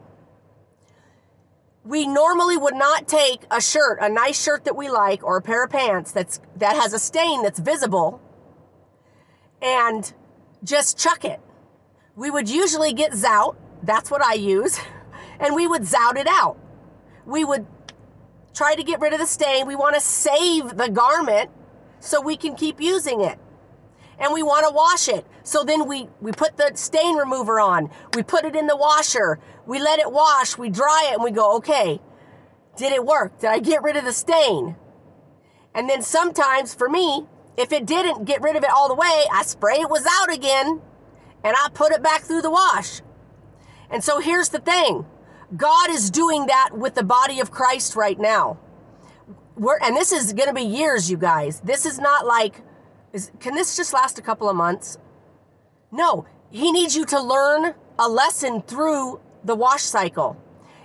We 1.87 2.05
normally 2.05 2.57
would 2.57 2.75
not 2.75 3.07
take 3.07 3.45
a 3.49 3.61
shirt, 3.61 3.99
a 4.01 4.09
nice 4.09 4.41
shirt 4.41 4.65
that 4.65 4.75
we 4.75 4.89
like, 4.89 5.23
or 5.23 5.37
a 5.37 5.41
pair 5.41 5.63
of 5.63 5.69
pants 5.69 6.11
that's 6.11 6.41
that 6.57 6.75
has 6.75 6.91
a 6.91 6.99
stain 6.99 7.43
that's 7.43 7.59
visible, 7.59 8.21
and 9.61 10.13
just 10.65 10.97
chuck 10.97 11.23
it. 11.23 11.39
We 12.17 12.29
would 12.29 12.49
usually 12.49 12.91
get 12.91 13.13
zout, 13.13 13.55
that's 13.83 14.11
what 14.11 14.21
I 14.21 14.33
use, 14.33 14.77
and 15.39 15.55
we 15.55 15.65
would 15.65 15.83
zout 15.83 16.17
it 16.17 16.27
out. 16.27 16.57
We 17.25 17.45
would 17.45 17.65
try 18.53 18.75
to 18.75 18.83
get 18.83 18.99
rid 18.99 19.13
of 19.13 19.19
the 19.19 19.25
stain. 19.25 19.65
We 19.65 19.75
want 19.75 19.95
to 19.95 20.01
save 20.01 20.75
the 20.75 20.89
garment 20.89 21.51
so 22.01 22.19
we 22.19 22.35
can 22.35 22.55
keep 22.55 22.81
using 22.81 23.21
it. 23.21 23.39
And 24.19 24.33
we 24.33 24.41
want 24.41 24.67
to 24.67 24.73
wash 24.73 25.07
it. 25.07 25.25
So 25.43 25.63
then 25.63 25.87
we, 25.87 26.09
we 26.19 26.31
put 26.31 26.57
the 26.57 26.71
stain 26.73 27.15
remover 27.15 27.59
on. 27.59 27.91
We 28.15 28.23
put 28.23 28.45
it 28.45 28.55
in 28.55 28.65
the 28.65 28.75
washer. 28.75 29.39
We 29.67 29.79
let 29.79 29.99
it 29.99 30.11
wash. 30.11 30.57
We 30.57 30.69
dry 30.69 31.09
it 31.11 31.15
and 31.15 31.23
we 31.23 31.31
go, 31.31 31.57
okay, 31.57 31.99
did 32.77 32.93
it 32.93 33.05
work? 33.05 33.39
Did 33.39 33.49
I 33.49 33.59
get 33.59 33.83
rid 33.83 33.97
of 33.97 34.05
the 34.05 34.13
stain? 34.13 34.77
And 35.75 35.89
then 35.89 36.01
sometimes 36.01 36.73
for 36.73 36.87
me, 36.87 37.27
if 37.57 37.71
it 37.71 37.85
didn't 37.85 38.23
get 38.23 38.41
rid 38.41 38.55
of 38.55 38.63
it 38.63 38.69
all 38.69 38.87
the 38.87 38.95
way, 38.95 39.25
I 39.31 39.43
spray 39.43 39.75
it 39.75 39.89
was 39.89 40.07
out 40.09 40.33
again 40.33 40.81
and 41.43 41.55
I 41.55 41.69
put 41.73 41.91
it 41.91 42.01
back 42.01 42.21
through 42.21 42.43
the 42.43 42.49
wash. 42.49 43.01
And 43.89 44.03
so 44.03 44.19
here's 44.19 44.49
the 44.49 44.59
thing 44.59 45.05
God 45.55 45.89
is 45.89 46.09
doing 46.09 46.45
that 46.47 46.69
with 46.73 46.95
the 46.95 47.03
body 47.03 47.39
of 47.41 47.51
Christ 47.51 47.95
right 47.95 48.19
now. 48.19 48.57
We're, 49.55 49.79
and 49.79 49.95
this 49.95 50.11
is 50.11 50.33
going 50.33 50.47
to 50.47 50.53
be 50.53 50.61
years, 50.61 51.11
you 51.11 51.17
guys. 51.17 51.59
This 51.61 51.85
is 51.85 51.99
not 51.99 52.25
like, 52.25 52.61
is, 53.11 53.31
can 53.39 53.55
this 53.55 53.75
just 53.75 53.93
last 53.93 54.19
a 54.19 54.21
couple 54.21 54.49
of 54.49 54.55
months? 54.55 54.97
No, 55.91 56.25
He 56.51 56.71
needs 56.71 56.95
you 56.95 57.05
to 57.05 57.19
learn 57.19 57.73
a 57.97 58.07
lesson 58.07 58.61
through 58.61 59.19
the 59.47 59.55
wash 59.55 59.81
cycle 59.81 60.37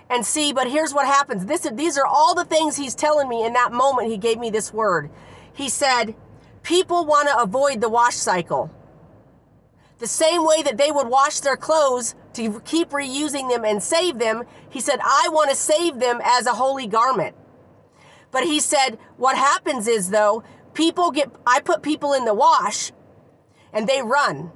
and 0.09 0.25
see. 0.25 0.53
But 0.53 0.69
here's 0.69 0.93
what 0.93 1.05
happens. 1.05 1.45
This, 1.45 1.67
these 1.73 1.97
are 1.97 2.07
all 2.07 2.33
the 2.33 2.45
things 2.45 2.75
He's 2.75 2.95
telling 2.95 3.29
me 3.29 3.45
in 3.45 3.53
that 3.53 3.71
moment. 3.71 4.09
He 4.09 4.17
gave 4.17 4.39
me 4.39 4.49
this 4.49 4.73
word. 4.73 5.09
He 5.53 5.69
said, 5.69 6.15
People 6.63 7.05
want 7.05 7.27
to 7.27 7.41
avoid 7.41 7.81
the 7.81 7.89
wash 7.89 8.15
cycle. 8.15 8.71
The 9.99 10.07
same 10.07 10.45
way 10.45 10.63
that 10.63 10.77
they 10.77 10.91
would 10.91 11.07
wash 11.07 11.41
their 11.41 11.57
clothes 11.57 12.15
to 12.33 12.59
keep 12.61 12.89
reusing 12.89 13.49
them 13.49 13.63
and 13.63 13.81
save 13.81 14.17
them, 14.17 14.43
he 14.69 14.79
said, 14.79 14.99
I 15.03 15.29
want 15.31 15.49
to 15.49 15.55
save 15.55 15.99
them 15.99 16.19
as 16.23 16.45
a 16.45 16.53
holy 16.53 16.87
garment. 16.87 17.35
But 18.31 18.43
he 18.43 18.59
said, 18.59 18.97
what 19.17 19.37
happens 19.37 19.87
is 19.87 20.09
though, 20.09 20.43
people 20.73 21.11
get, 21.11 21.31
I 21.45 21.61
put 21.61 21.83
people 21.83 22.13
in 22.13 22.25
the 22.25 22.33
wash 22.33 22.91
and 23.71 23.87
they 23.87 24.01
run. 24.01 24.51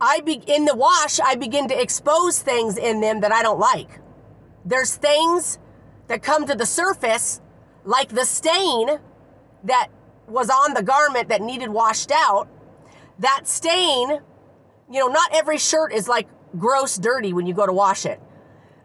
I 0.00 0.20
be, 0.20 0.42
in 0.46 0.64
the 0.64 0.74
wash, 0.74 1.20
I 1.20 1.34
begin 1.34 1.68
to 1.68 1.80
expose 1.80 2.40
things 2.42 2.76
in 2.76 3.00
them 3.00 3.20
that 3.20 3.32
I 3.32 3.42
don't 3.42 3.58
like. 3.58 4.00
There's 4.64 4.94
things 4.94 5.58
that 6.08 6.22
come 6.22 6.46
to 6.46 6.54
the 6.54 6.66
surface, 6.66 7.40
like 7.84 8.08
the 8.08 8.24
stain 8.24 8.98
that 9.64 9.88
was 10.26 10.50
on 10.50 10.74
the 10.74 10.82
garment 10.82 11.28
that 11.28 11.40
needed 11.40 11.68
washed 11.68 12.10
out. 12.12 12.48
That 13.18 13.46
stain, 13.46 14.20
you 14.90 15.00
know, 15.00 15.08
not 15.08 15.30
every 15.34 15.58
shirt 15.58 15.92
is 15.92 16.08
like 16.08 16.28
gross 16.58 16.96
dirty 16.96 17.32
when 17.32 17.46
you 17.46 17.54
go 17.54 17.66
to 17.66 17.72
wash 17.72 18.06
it. 18.06 18.20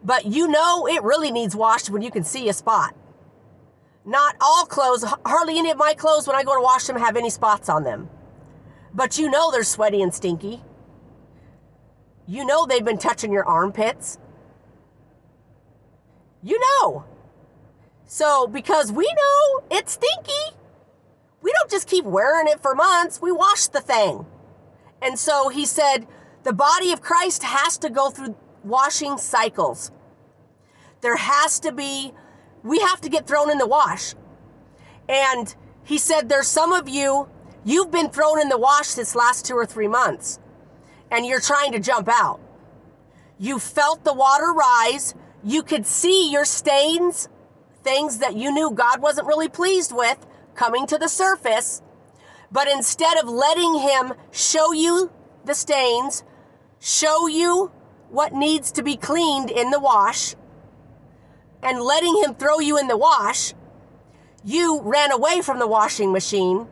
But 0.03 0.25
you 0.25 0.47
know 0.47 0.87
it 0.87 1.03
really 1.03 1.31
needs 1.31 1.55
washed 1.55 1.89
when 1.89 2.01
you 2.01 2.11
can 2.11 2.23
see 2.23 2.47
a 2.49 2.53
spot. 2.53 2.95
Not 4.05 4.35
all 4.39 4.65
clothes, 4.65 5.03
hardly 5.25 5.59
any 5.59 5.71
of 5.71 5.77
my 5.77 5.93
clothes 5.93 6.27
when 6.27 6.35
I 6.35 6.43
go 6.43 6.55
to 6.55 6.61
wash 6.61 6.85
them 6.85 6.97
have 6.97 7.17
any 7.17 7.29
spots 7.29 7.69
on 7.69 7.83
them. 7.83 8.09
But 8.93 9.17
you 9.17 9.29
know 9.29 9.51
they're 9.51 9.63
sweaty 9.63 10.01
and 10.01 10.13
stinky. 10.13 10.61
You 12.29 12.45
know 12.45 12.67
they've 12.67 12.85
been 12.85 12.99
touching 12.99 13.33
your 13.33 13.43
armpits. 13.43 14.19
You 16.43 16.59
know. 16.59 17.05
So, 18.05 18.45
because 18.45 18.91
we 18.91 19.05
know 19.05 19.65
it's 19.71 19.93
stinky, 19.93 20.55
we 21.41 21.51
don't 21.59 21.71
just 21.71 21.87
keep 21.87 22.05
wearing 22.05 22.47
it 22.47 22.59
for 22.59 22.75
months, 22.75 23.19
we 23.19 23.31
wash 23.31 23.65
the 23.67 23.81
thing. 23.81 24.27
And 25.01 25.17
so 25.17 25.49
he 25.49 25.65
said, 25.65 26.05
the 26.43 26.53
body 26.53 26.91
of 26.91 27.01
Christ 27.01 27.41
has 27.41 27.79
to 27.79 27.89
go 27.89 28.11
through 28.11 28.35
washing 28.63 29.17
cycles. 29.17 29.91
There 31.01 31.15
has 31.15 31.59
to 31.61 31.71
be, 31.71 32.13
we 32.61 32.79
have 32.79 33.01
to 33.01 33.09
get 33.09 33.25
thrown 33.25 33.49
in 33.49 33.57
the 33.57 33.67
wash. 33.67 34.13
And 35.07 35.55
he 35.83 35.97
said, 35.97 36.29
There's 36.29 36.47
some 36.47 36.73
of 36.73 36.87
you, 36.87 37.27
you've 37.65 37.89
been 37.89 38.09
thrown 38.11 38.39
in 38.39 38.49
the 38.49 38.57
wash 38.57 38.93
this 38.93 39.15
last 39.15 39.47
two 39.47 39.55
or 39.55 39.65
three 39.65 39.87
months, 39.87 40.39
and 41.11 41.25
you're 41.25 41.39
trying 41.39 41.71
to 41.71 41.79
jump 41.79 42.07
out. 42.09 42.39
You 43.37 43.59
felt 43.59 44.03
the 44.03 44.13
water 44.13 44.51
rise. 44.51 45.15
You 45.43 45.63
could 45.63 45.85
see 45.85 46.31
your 46.31 46.45
stains, 46.45 47.29
things 47.83 48.17
that 48.19 48.35
you 48.35 48.51
knew 48.51 48.71
God 48.71 49.01
wasn't 49.01 49.27
really 49.27 49.47
pleased 49.47 49.95
with, 49.95 50.25
coming 50.55 50.85
to 50.87 50.97
the 50.97 51.07
surface. 51.07 51.81
But 52.51 52.67
instead 52.67 53.17
of 53.17 53.29
letting 53.29 53.79
Him 53.79 54.13
show 54.31 54.73
you 54.73 55.11
the 55.45 55.53
stains, 55.53 56.23
show 56.79 57.27
you 57.27 57.71
what 58.09 58.33
needs 58.33 58.71
to 58.73 58.83
be 58.83 58.97
cleaned 58.97 59.49
in 59.49 59.71
the 59.71 59.79
wash, 59.79 60.35
and 61.61 61.81
letting 61.81 62.21
Him 62.23 62.35
throw 62.35 62.59
you 62.59 62.77
in 62.77 62.87
the 62.87 62.97
wash, 62.97 63.53
you 64.43 64.81
ran 64.81 65.11
away 65.11 65.41
from 65.41 65.59
the 65.59 65.67
washing 65.67 66.11
machine. 66.11 66.67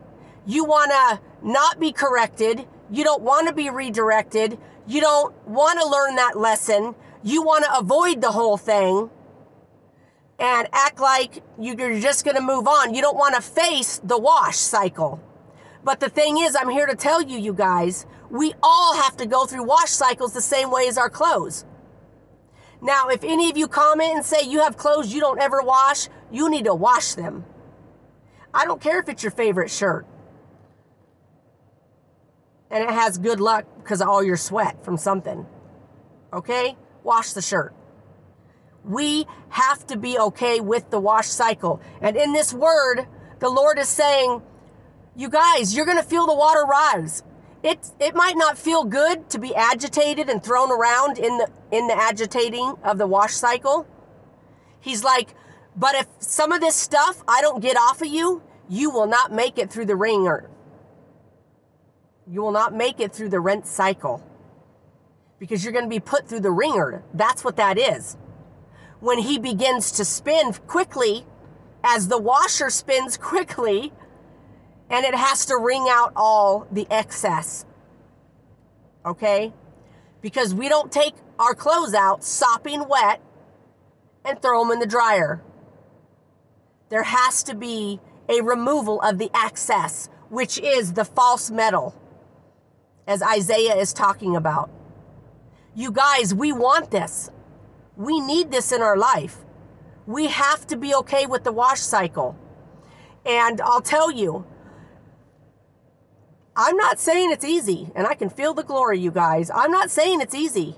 You 0.46 0.64
want 0.64 0.90
to 0.90 1.20
not 1.42 1.78
be 1.78 1.92
corrected. 1.92 2.66
You 2.90 3.04
don't 3.04 3.22
want 3.22 3.48
to 3.48 3.54
be 3.54 3.70
redirected. 3.70 4.58
You 4.86 5.00
don't 5.00 5.34
want 5.46 5.80
to 5.80 5.86
learn 5.86 6.16
that 6.16 6.38
lesson. 6.38 6.94
You 7.22 7.42
want 7.42 7.64
to 7.64 7.78
avoid 7.78 8.20
the 8.20 8.32
whole 8.32 8.56
thing 8.56 9.10
and 10.38 10.68
act 10.72 11.00
like 11.00 11.42
you're 11.60 12.00
just 12.00 12.24
going 12.24 12.36
to 12.36 12.42
move 12.42 12.66
on. 12.66 12.94
You 12.94 13.02
don't 13.02 13.16
want 13.16 13.34
to 13.34 13.42
face 13.42 14.00
the 14.02 14.18
wash 14.18 14.56
cycle. 14.56 15.22
But 15.84 16.00
the 16.00 16.08
thing 16.08 16.38
is, 16.38 16.56
I'm 16.56 16.70
here 16.70 16.86
to 16.86 16.94
tell 16.94 17.22
you, 17.22 17.38
you 17.38 17.52
guys, 17.52 18.06
we 18.30 18.54
all 18.62 18.96
have 18.96 19.16
to 19.18 19.26
go 19.26 19.46
through 19.46 19.64
wash 19.64 19.90
cycles 19.90 20.32
the 20.32 20.40
same 20.40 20.70
way 20.70 20.86
as 20.88 20.96
our 20.96 21.10
clothes. 21.10 21.64
Now, 22.80 23.08
if 23.08 23.24
any 23.24 23.50
of 23.50 23.56
you 23.56 23.68
comment 23.68 24.14
and 24.14 24.24
say 24.24 24.42
you 24.46 24.60
have 24.60 24.76
clothes 24.76 25.12
you 25.12 25.20
don't 25.20 25.40
ever 25.40 25.60
wash, 25.62 26.08
you 26.30 26.48
need 26.48 26.64
to 26.64 26.74
wash 26.74 27.14
them. 27.14 27.44
I 28.54 28.64
don't 28.64 28.80
care 28.80 29.00
if 29.00 29.08
it's 29.08 29.22
your 29.22 29.32
favorite 29.32 29.70
shirt 29.70 30.06
and 32.70 32.84
it 32.84 32.90
has 32.90 33.18
good 33.18 33.40
luck 33.40 33.64
because 33.78 34.00
of 34.00 34.08
all 34.08 34.22
your 34.22 34.36
sweat 34.36 34.84
from 34.84 34.96
something. 34.96 35.46
Okay? 36.32 36.76
Wash 37.02 37.32
the 37.32 37.42
shirt. 37.42 37.74
We 38.84 39.26
have 39.50 39.86
to 39.88 39.96
be 39.96 40.18
okay 40.18 40.60
with 40.60 40.90
the 40.90 41.00
wash 41.00 41.28
cycle. 41.28 41.80
And 42.00 42.16
in 42.16 42.32
this 42.32 42.52
word, 42.52 43.06
the 43.38 43.48
Lord 43.48 43.78
is 43.78 43.88
saying, 43.88 44.42
you 45.16 45.28
guys, 45.28 45.74
you're 45.74 45.86
going 45.86 45.98
to 45.98 46.04
feel 46.04 46.26
the 46.26 46.34
water 46.34 46.64
rise. 46.64 47.22
It, 47.62 47.90
it 47.98 48.14
might 48.14 48.36
not 48.36 48.56
feel 48.56 48.84
good 48.84 49.28
to 49.30 49.38
be 49.38 49.54
agitated 49.54 50.28
and 50.28 50.42
thrown 50.42 50.70
around 50.70 51.18
in 51.18 51.38
the, 51.38 51.50
in 51.72 51.88
the 51.88 51.96
agitating 51.96 52.76
of 52.84 52.98
the 52.98 53.06
wash 53.06 53.32
cycle. 53.32 53.86
He's 54.80 55.02
like, 55.02 55.34
but 55.74 55.94
if 55.96 56.06
some 56.20 56.52
of 56.52 56.60
this 56.60 56.76
stuff 56.76 57.22
I 57.26 57.40
don't 57.40 57.60
get 57.60 57.76
off 57.76 58.00
of 58.00 58.08
you, 58.08 58.42
you 58.68 58.90
will 58.90 59.06
not 59.06 59.32
make 59.32 59.58
it 59.58 59.70
through 59.70 59.86
the 59.86 59.96
wringer. 59.96 60.48
You 62.30 62.42
will 62.42 62.52
not 62.52 62.74
make 62.74 63.00
it 63.00 63.12
through 63.12 63.30
the 63.30 63.40
rent 63.40 63.66
cycle 63.66 64.22
because 65.38 65.64
you're 65.64 65.72
going 65.72 65.84
to 65.84 65.90
be 65.90 66.00
put 66.00 66.28
through 66.28 66.40
the 66.40 66.50
wringer. 66.50 67.02
That's 67.14 67.42
what 67.42 67.56
that 67.56 67.78
is. 67.78 68.16
When 69.00 69.18
he 69.18 69.38
begins 69.38 69.92
to 69.92 70.04
spin 70.04 70.52
quickly, 70.66 71.24
as 71.84 72.08
the 72.08 72.18
washer 72.18 72.70
spins 72.70 73.16
quickly, 73.16 73.92
and 74.90 75.04
it 75.04 75.14
has 75.14 75.46
to 75.46 75.56
wring 75.56 75.86
out 75.88 76.12
all 76.16 76.66
the 76.72 76.86
excess. 76.90 77.64
Okay? 79.06 79.52
Because 80.20 80.54
we 80.54 80.68
don't 80.68 80.90
take 80.90 81.14
our 81.38 81.54
clothes 81.54 81.94
out 81.94 82.24
sopping 82.24 82.88
wet 82.88 83.20
and 84.24 84.42
throw 84.42 84.62
them 84.62 84.72
in 84.72 84.80
the 84.80 84.86
dryer. 84.86 85.42
There 86.88 87.04
has 87.04 87.42
to 87.44 87.54
be 87.54 88.00
a 88.28 88.42
removal 88.42 89.00
of 89.00 89.18
the 89.18 89.30
excess, 89.34 90.08
which 90.28 90.58
is 90.58 90.94
the 90.94 91.04
false 91.04 91.50
metal, 91.50 91.94
as 93.08 93.22
Isaiah 93.22 93.74
is 93.74 93.92
talking 93.92 94.36
about. 94.36 94.70
You 95.74 95.90
guys, 95.90 96.34
we 96.34 96.52
want 96.52 96.90
this. 96.90 97.30
We 97.96 98.20
need 98.20 98.52
this 98.52 98.70
in 98.70 98.82
our 98.82 98.96
life. 98.96 99.38
We 100.06 100.26
have 100.26 100.66
to 100.68 100.76
be 100.76 100.94
okay 100.94 101.26
with 101.26 101.42
the 101.42 101.50
wash 101.50 101.80
cycle. 101.80 102.38
And 103.24 103.60
I'll 103.62 103.80
tell 103.80 104.12
you, 104.12 104.46
I'm 106.54 106.76
not 106.76 106.98
saying 106.98 107.32
it's 107.32 107.44
easy, 107.44 107.90
and 107.94 108.06
I 108.06 108.14
can 108.14 108.28
feel 108.28 108.52
the 108.52 108.62
glory, 108.62 108.98
you 108.98 109.10
guys. 109.10 109.50
I'm 109.50 109.70
not 109.70 109.90
saying 109.90 110.20
it's 110.20 110.34
easy. 110.34 110.76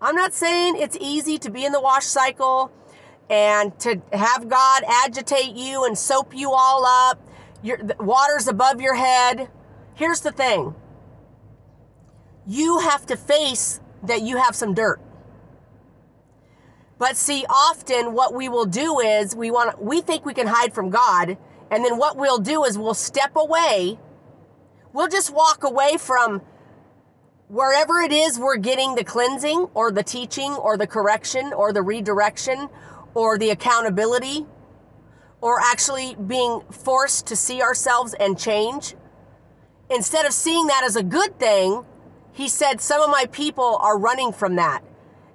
I'm 0.00 0.16
not 0.16 0.32
saying 0.32 0.76
it's 0.78 0.96
easy 1.00 1.38
to 1.38 1.50
be 1.50 1.64
in 1.64 1.72
the 1.72 1.80
wash 1.80 2.06
cycle 2.06 2.72
and 3.28 3.78
to 3.80 4.00
have 4.12 4.48
God 4.48 4.82
agitate 4.88 5.54
you 5.54 5.84
and 5.84 5.96
soap 5.96 6.34
you 6.34 6.50
all 6.50 6.84
up. 6.84 7.20
Your 7.62 7.78
water's 8.00 8.48
above 8.48 8.80
your 8.80 8.94
head. 8.94 9.48
Here's 9.94 10.20
the 10.20 10.32
thing. 10.32 10.74
You 12.46 12.78
have 12.78 13.06
to 13.06 13.16
face 13.16 13.80
that 14.02 14.22
you 14.22 14.36
have 14.36 14.54
some 14.54 14.74
dirt. 14.74 15.00
But 16.98 17.16
see, 17.16 17.46
often 17.48 18.12
what 18.12 18.34
we 18.34 18.48
will 18.48 18.66
do 18.66 19.00
is 19.00 19.34
we 19.34 19.50
want 19.50 19.82
we 19.82 20.02
think 20.02 20.26
we 20.26 20.34
can 20.34 20.46
hide 20.46 20.74
from 20.74 20.90
God, 20.90 21.38
and 21.70 21.84
then 21.84 21.96
what 21.96 22.16
we'll 22.16 22.38
do 22.38 22.64
is 22.64 22.76
we'll 22.76 22.94
step 22.94 23.32
away. 23.36 23.98
We'll 24.92 25.08
just 25.08 25.32
walk 25.32 25.64
away 25.64 25.96
from 25.96 26.42
wherever 27.48 28.00
it 28.00 28.12
is 28.12 28.38
we're 28.38 28.56
getting 28.56 28.94
the 28.94 29.04
cleansing 29.04 29.68
or 29.74 29.90
the 29.90 30.02
teaching 30.02 30.52
or 30.52 30.76
the 30.76 30.86
correction 30.86 31.52
or 31.52 31.72
the 31.72 31.82
redirection 31.82 32.68
or 33.14 33.38
the 33.38 33.50
accountability 33.50 34.46
or 35.40 35.58
actually 35.60 36.14
being 36.26 36.60
forced 36.70 37.26
to 37.26 37.34
see 37.34 37.62
ourselves 37.62 38.14
and 38.14 38.38
change. 38.38 38.94
Instead 39.88 40.26
of 40.26 40.32
seeing 40.32 40.66
that 40.66 40.84
as 40.84 40.96
a 40.96 41.02
good 41.02 41.38
thing, 41.38 41.84
he 42.40 42.48
said 42.48 42.80
some 42.80 43.02
of 43.02 43.10
my 43.10 43.26
people 43.30 43.76
are 43.82 43.98
running 43.98 44.32
from 44.32 44.56
that. 44.56 44.82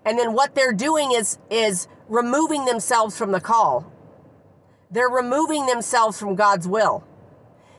And 0.06 0.18
then 0.18 0.34
what 0.34 0.56
they're 0.56 0.74
doing 0.74 1.12
is 1.12 1.38
is 1.50 1.88
removing 2.08 2.66
themselves 2.66 3.18
from 3.18 3.32
the 3.32 3.40
call. 3.40 3.92
They're 4.90 5.10
removing 5.10 5.66
themselves 5.68 6.20
from 6.20 6.36
God's 6.36 6.68
will. 6.68 7.04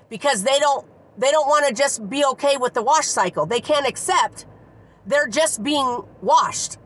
Because 0.08 0.44
they 0.44 0.58
don't 0.60 0.86
they 1.18 1.30
don't 1.30 1.48
want 1.48 1.66
to 1.66 1.74
just 1.74 2.08
be 2.08 2.24
okay 2.24 2.56
with 2.56 2.74
the 2.74 2.82
wash 2.82 3.06
cycle. 3.06 3.46
They 3.46 3.60
can't 3.60 3.86
accept 3.86 4.46
they're 5.06 5.28
just 5.28 5.62
being 5.62 6.02
washed. 6.20 6.78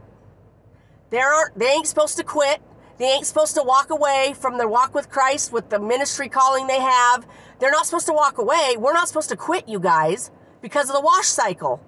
They 1.10 1.18
aren't 1.18 1.58
they 1.58 1.70
ain't 1.70 1.86
supposed 1.86 2.16
to 2.16 2.24
quit. 2.24 2.62
They 2.98 3.06
ain't 3.06 3.26
supposed 3.26 3.54
to 3.54 3.62
walk 3.62 3.90
away 3.90 4.34
from 4.38 4.58
their 4.58 4.68
walk 4.68 4.94
with 4.94 5.10
Christ 5.10 5.52
with 5.52 5.70
the 5.70 5.78
ministry 5.78 6.28
calling 6.28 6.66
they 6.66 6.80
have. 6.80 7.26
They're 7.58 7.70
not 7.70 7.86
supposed 7.86 8.06
to 8.06 8.12
walk 8.12 8.38
away. 8.38 8.76
We're 8.78 8.92
not 8.92 9.08
supposed 9.08 9.30
to 9.30 9.36
quit, 9.36 9.68
you 9.68 9.80
guys, 9.80 10.30
because 10.60 10.88
of 10.90 10.96
the 10.96 11.00
wash 11.00 11.26
cycle. 11.26 11.80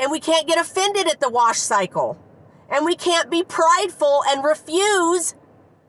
And 0.00 0.10
we 0.10 0.18
can't 0.18 0.48
get 0.48 0.58
offended 0.58 1.06
at 1.06 1.20
the 1.20 1.28
wash 1.28 1.58
cycle. 1.58 2.18
And 2.70 2.86
we 2.86 2.96
can't 2.96 3.30
be 3.30 3.42
prideful 3.42 4.22
and 4.28 4.42
refuse 4.42 5.34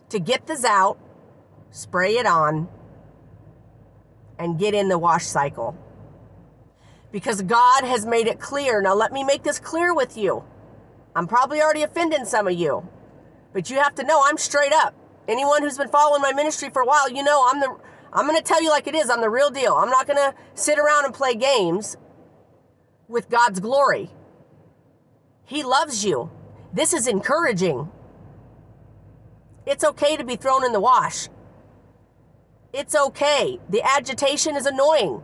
to 0.09 0.19
get 0.19 0.47
this 0.47 0.65
out, 0.65 0.99
spray 1.69 2.17
it 2.17 2.25
on, 2.25 2.67
and 4.37 4.59
get 4.59 4.73
in 4.73 4.89
the 4.89 4.97
wash 4.97 5.25
cycle. 5.25 5.77
Because 7.13 7.41
God 7.41 7.85
has 7.85 8.05
made 8.05 8.27
it 8.27 8.39
clear. 8.39 8.81
Now, 8.81 8.95
let 8.95 9.13
me 9.13 9.23
make 9.23 9.43
this 9.43 9.59
clear 9.59 9.93
with 9.93 10.17
you. 10.17 10.43
I'm 11.15 11.27
probably 11.27 11.61
already 11.61 11.83
offending 11.83 12.25
some 12.25 12.47
of 12.47 12.53
you. 12.53 12.87
But 13.53 13.69
you 13.69 13.77
have 13.77 13.95
to 13.95 14.03
know 14.03 14.21
I'm 14.25 14.37
straight 14.37 14.73
up. 14.73 14.93
Anyone 15.29 15.61
who's 15.61 15.77
been 15.77 15.89
following 15.89 16.21
my 16.21 16.33
ministry 16.33 16.69
for 16.69 16.81
a 16.81 16.85
while, 16.85 17.09
you 17.09 17.23
know 17.23 17.47
I'm 17.49 17.61
the 17.61 17.77
I'm 18.13 18.27
going 18.27 18.37
to 18.37 18.43
tell 18.43 18.61
you 18.61 18.69
like 18.69 18.87
it 18.87 18.95
is. 18.95 19.09
I'm 19.09 19.21
the 19.21 19.29
real 19.29 19.49
deal. 19.49 19.73
I'm 19.75 19.89
not 19.89 20.05
going 20.05 20.17
to 20.17 20.35
sit 20.53 20.77
around 20.77 21.05
and 21.05 21.13
play 21.13 21.33
games 21.33 21.95
with 23.11 23.29
God's 23.29 23.59
glory. 23.59 24.09
He 25.45 25.63
loves 25.63 26.05
you. 26.05 26.31
This 26.73 26.93
is 26.93 27.07
encouraging. 27.07 27.91
It's 29.65 29.83
okay 29.83 30.17
to 30.17 30.23
be 30.23 30.35
thrown 30.35 30.65
in 30.65 30.71
the 30.71 30.79
wash. 30.79 31.27
It's 32.73 32.95
okay. 32.95 33.59
The 33.69 33.81
agitation 33.83 34.55
is 34.55 34.65
annoying. 34.65 35.21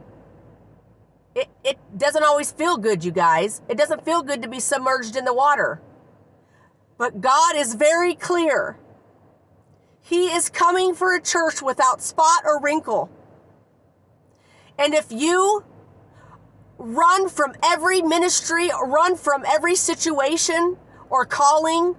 It, 1.33 1.47
it 1.63 1.77
doesn't 1.97 2.23
always 2.23 2.51
feel 2.51 2.77
good, 2.77 3.05
you 3.05 3.11
guys. 3.11 3.61
It 3.69 3.77
doesn't 3.77 4.03
feel 4.03 4.21
good 4.21 4.41
to 4.41 4.49
be 4.49 4.59
submerged 4.59 5.15
in 5.15 5.23
the 5.23 5.33
water. 5.33 5.81
But 6.97 7.21
God 7.21 7.55
is 7.55 7.75
very 7.75 8.15
clear. 8.15 8.77
He 10.01 10.27
is 10.27 10.49
coming 10.49 10.95
for 10.95 11.13
a 11.15 11.21
church 11.21 11.61
without 11.61 12.01
spot 12.01 12.43
or 12.43 12.59
wrinkle. 12.61 13.09
And 14.77 14.93
if 14.93 15.11
you 15.11 15.63
run 16.77 17.29
from 17.29 17.53
every 17.63 18.01
ministry, 18.01 18.69
run 18.85 19.15
from 19.15 19.43
every 19.45 19.75
situation 19.75 20.77
or 21.09 21.25
calling 21.25 21.95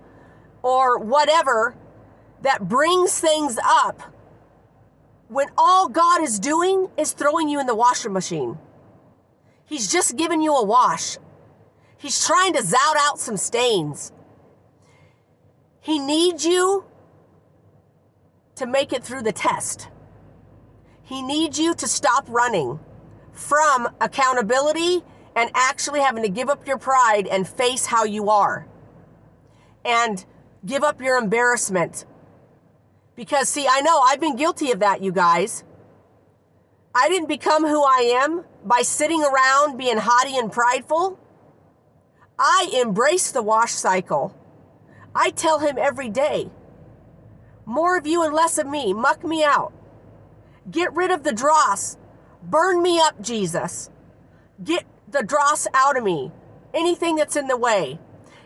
or 0.63 0.99
whatever 0.99 1.77
that 2.43 2.69
brings 2.69 3.19
things 3.19 3.59
up, 3.65 4.01
when 5.29 5.49
all 5.59 5.89
God 5.89 6.23
is 6.23 6.39
doing 6.39 6.89
is 6.97 7.13
throwing 7.13 7.49
you 7.49 7.61
in 7.61 7.67
the 7.67 7.75
washer 7.75 8.09
machine. 8.09 8.59
He's 9.67 9.91
just 9.91 10.17
giving 10.17 10.41
you 10.41 10.55
a 10.55 10.65
wash. 10.65 11.19
He's 11.99 12.25
trying 12.25 12.55
to 12.55 12.63
zout 12.63 12.97
out 12.97 13.19
some 13.19 13.37
stains. 13.37 14.13
He 15.81 15.99
needs 15.99 16.47
you 16.47 16.85
to 18.55 18.67
make 18.67 18.93
it 18.93 19.03
through 19.03 19.23
the 19.23 19.33
test. 19.33 19.89
He 21.03 21.23
needs 21.23 21.59
you 21.59 21.75
to 21.75 21.89
stop 21.89 22.25
running 22.29 22.79
from 23.39 23.89
accountability 24.01 25.03
and 25.37 25.51
actually 25.55 26.01
having 26.01 26.25
to 26.25 26.29
give 26.29 26.49
up 26.49 26.67
your 26.67 26.77
pride 26.77 27.29
and 27.29 27.47
face 27.47 27.87
how 27.87 28.05
you 28.05 28.29
are. 28.29 28.67
And 29.85 30.25
give 30.67 30.83
up 30.83 31.01
your 31.01 31.17
embarrassment. 31.17 32.05
Because, 33.15 33.49
see, 33.49 33.67
I 33.71 33.81
know 33.81 34.01
I've 34.01 34.21
been 34.21 34.37
guilty 34.37 34.73
of 34.73 34.81
that, 34.81 35.03
you 35.03 35.13
guys. 35.13 35.63
I 36.95 37.09
didn't 37.09 37.29
become 37.29 37.65
who 37.65 37.83
I 37.83 38.21
am 38.23 38.45
by 38.65 38.83
sitting 38.83 39.23
around 39.23 39.79
being 39.79 39.99
haughty 39.99 40.37
and 40.37 40.51
prideful. 40.51 41.19
I 42.39 42.71
embrace 42.75 43.31
the 43.31 43.43
wash 43.43 43.73
cycle. 43.73 44.35
I 45.15 45.31
tell 45.31 45.61
him 45.61 45.79
every 45.79 46.09
day 46.09 46.51
more 47.69 47.99
of 47.99 48.07
you 48.07 48.25
and 48.25 48.35
less 48.35 48.57
of 48.57 48.67
me. 48.67 48.95
Muck 48.95 49.23
me 49.23 49.45
out. 49.45 49.75
Get 50.71 50.93
rid 50.95 51.11
of 51.11 51.23
the 51.23 51.33
dross. 51.33 51.98
Burn 52.49 52.83
me 52.83 52.99
up, 52.99 53.21
Jesus. 53.21 53.91
Get 54.63 54.87
the 55.07 55.23
dross 55.23 55.67
out 55.75 55.99
of 55.99 56.05
me. 56.05 56.33
Anything 56.73 57.17
that's 57.17 57.37
in 57.37 57.47
the 57.47 57.57
way. 57.57 57.99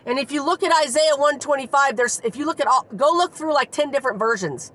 And 0.05 0.19
if 0.19 0.31
you 0.31 0.43
look 0.43 0.63
at 0.63 0.73
Isaiah 0.83 1.15
125, 1.15 1.95
there's 1.95 2.19
if 2.21 2.35
you 2.35 2.45
look 2.45 2.59
at 2.59 2.67
all 2.67 2.85
go 2.95 3.11
look 3.11 3.33
through 3.33 3.53
like 3.53 3.71
10 3.71 3.91
different 3.91 4.19
versions. 4.19 4.71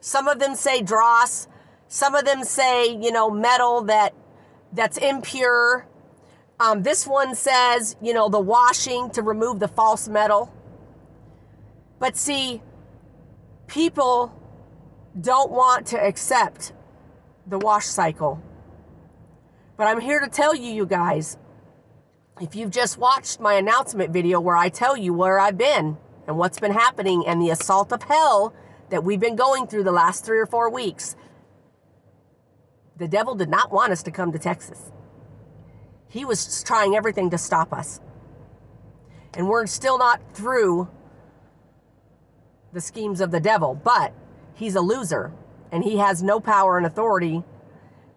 Some 0.00 0.28
of 0.28 0.38
them 0.38 0.54
say 0.54 0.82
dross, 0.82 1.48
some 1.88 2.14
of 2.14 2.24
them 2.24 2.44
say, 2.44 2.88
you 2.88 3.10
know, 3.10 3.30
metal 3.30 3.82
that 3.82 4.14
that's 4.72 4.98
impure. 4.98 5.86
Um, 6.60 6.82
this 6.82 7.06
one 7.06 7.34
says, 7.34 7.96
you 8.02 8.12
know, 8.12 8.28
the 8.28 8.40
washing 8.40 9.10
to 9.10 9.22
remove 9.22 9.58
the 9.60 9.68
false 9.68 10.08
metal. 10.08 10.52
But 11.98 12.16
see, 12.16 12.60
people 13.66 14.34
don't 15.18 15.50
want 15.50 15.86
to 15.88 15.98
accept 15.98 16.72
the 17.46 17.58
wash 17.58 17.86
cycle. 17.86 18.42
But 19.76 19.88
I'm 19.88 20.00
here 20.00 20.20
to 20.20 20.28
tell 20.28 20.54
you, 20.54 20.72
you 20.72 20.86
guys, 20.86 21.36
if 22.40 22.56
you've 22.56 22.70
just 22.70 22.96
watched 22.98 23.40
my 23.40 23.54
announcement 23.54 24.10
video 24.10 24.40
where 24.40 24.56
I 24.56 24.68
tell 24.70 24.96
you 24.96 25.12
where 25.12 25.38
I've 25.38 25.58
been 25.58 25.98
and 26.26 26.38
what's 26.38 26.58
been 26.58 26.72
happening 26.72 27.24
and 27.26 27.40
the 27.40 27.50
assault 27.50 27.92
of 27.92 28.02
hell 28.02 28.54
that 28.90 29.04
we've 29.04 29.20
been 29.20 29.36
going 29.36 29.66
through 29.66 29.84
the 29.84 29.92
last 29.92 30.24
three 30.24 30.38
or 30.38 30.46
four 30.46 30.70
weeks, 30.70 31.14
the 32.96 33.08
devil 33.08 33.34
did 33.34 33.50
not 33.50 33.70
want 33.70 33.92
us 33.92 34.02
to 34.04 34.10
come 34.10 34.32
to 34.32 34.38
Texas. 34.38 34.90
He 36.08 36.24
was 36.24 36.62
trying 36.62 36.94
everything 36.94 37.28
to 37.30 37.38
stop 37.38 37.72
us. 37.72 38.00
And 39.34 39.48
we're 39.48 39.66
still 39.66 39.98
not 39.98 40.22
through 40.32 40.88
the 42.72 42.80
schemes 42.80 43.20
of 43.20 43.30
the 43.30 43.40
devil, 43.40 43.74
but 43.74 44.14
he's 44.54 44.74
a 44.74 44.80
loser 44.80 45.32
and 45.70 45.84
he 45.84 45.98
has 45.98 46.22
no 46.22 46.40
power 46.40 46.78
and 46.78 46.86
authority, 46.86 47.42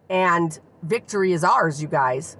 and 0.09 0.59
victory 0.81 1.33
is 1.33 1.43
ours, 1.43 1.81
you 1.81 1.87
guys. 1.87 2.37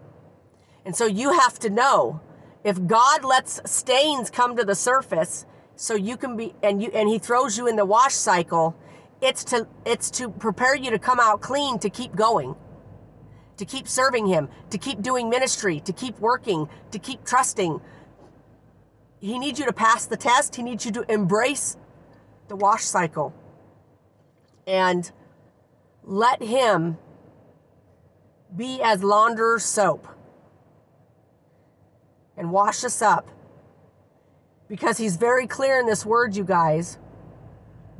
And 0.86 0.96
so 0.96 1.06
you 1.06 1.34
have 1.34 1.60
to 1.60 1.70
know 1.70 2.22
if 2.64 2.86
God 2.86 3.24
lets 3.24 3.62
stains 3.70 4.30
come 4.30 4.56
to 4.58 4.64
the 4.64 4.76
surface 4.76 5.46
so 5.76 5.96
you 5.96 6.18
can 6.18 6.36
be 6.36 6.54
and 6.62 6.82
you 6.82 6.90
and 6.94 7.08
he 7.08 7.20
throws 7.20 7.58
you 7.58 7.68
in 7.68 7.76
the 7.76 7.86
wash 7.86 8.14
cycle, 8.14 8.76
it's 9.22 9.44
to 9.46 9.68
it's 9.86 10.10
to 10.12 10.30
prepare 10.30 10.76
you 10.76 10.92
to 10.92 11.00
come 11.00 11.20
out 11.20 11.42
clean 11.42 11.80
to 11.80 11.90
keep 11.90 12.16
going. 12.16 12.56
To 13.58 13.66
keep 13.66 13.90
serving 13.90 14.28
him, 14.28 14.48
to 14.70 14.78
keep 14.78 15.02
doing 15.02 15.30
ministry, 15.30 15.82
to 15.82 15.92
keep 15.92 16.18
working, 16.20 16.70
to 16.92 17.00
keep 17.00 17.26
trusting. 17.26 17.82
He 19.20 19.38
needs 19.38 19.60
you 19.60 19.66
to 19.66 19.74
pass 19.74 20.06
the 20.06 20.16
test. 20.16 20.56
He 20.56 20.64
needs 20.64 20.86
you 20.86 20.92
to 20.94 21.12
embrace 21.12 21.76
the 22.48 22.56
wash 22.56 22.86
cycle 22.86 23.34
and 24.66 25.12
let 26.04 26.42
him 26.42 26.98
be 28.56 28.82
as 28.82 29.04
launderer's 29.04 29.64
soap 29.64 30.08
and 32.38 32.52
wash 32.52 32.84
us 32.84 33.02
up. 33.02 33.30
Because 34.68 34.98
he's 34.98 35.18
very 35.18 35.48
clear 35.48 35.80
in 35.80 35.88
this 35.88 36.06
word, 36.06 36.36
you 36.36 36.44
guys, 36.44 36.98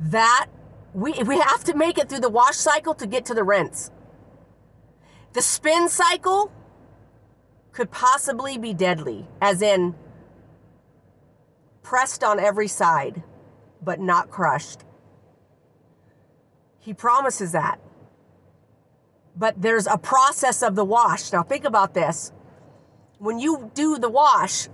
that 0.00 0.46
we, 0.94 1.12
we 1.24 1.38
have 1.38 1.64
to 1.64 1.74
make 1.74 1.98
it 1.98 2.08
through 2.08 2.20
the 2.20 2.28
wash 2.28 2.56
cycle 2.56 2.94
to 2.94 3.06
get 3.06 3.24
to 3.26 3.34
the 3.34 3.44
rinse. 3.44 3.90
The 5.32 5.42
spin 5.42 5.88
cycle 5.88 6.52
could 7.72 7.90
possibly 7.90 8.58
be 8.58 8.72
deadly, 8.72 9.26
as 9.40 9.62
in 9.62 9.94
pressed 11.82 12.22
on 12.22 12.38
every 12.38 12.68
side, 12.68 13.22
but 13.82 14.00
not 14.00 14.30
crushed. 14.30 14.84
He 16.78 16.94
promises 16.94 17.52
that. 17.52 17.80
But 19.36 19.60
there's 19.60 19.86
a 19.86 19.96
process 19.96 20.62
of 20.62 20.74
the 20.74 20.84
wash. 20.84 21.32
Now, 21.32 21.42
think 21.42 21.64
about 21.64 21.94
this 21.94 22.32
when 23.20 23.38
you 23.38 23.70
do 23.74 23.98
the 23.98 24.08
wash, 24.08 24.68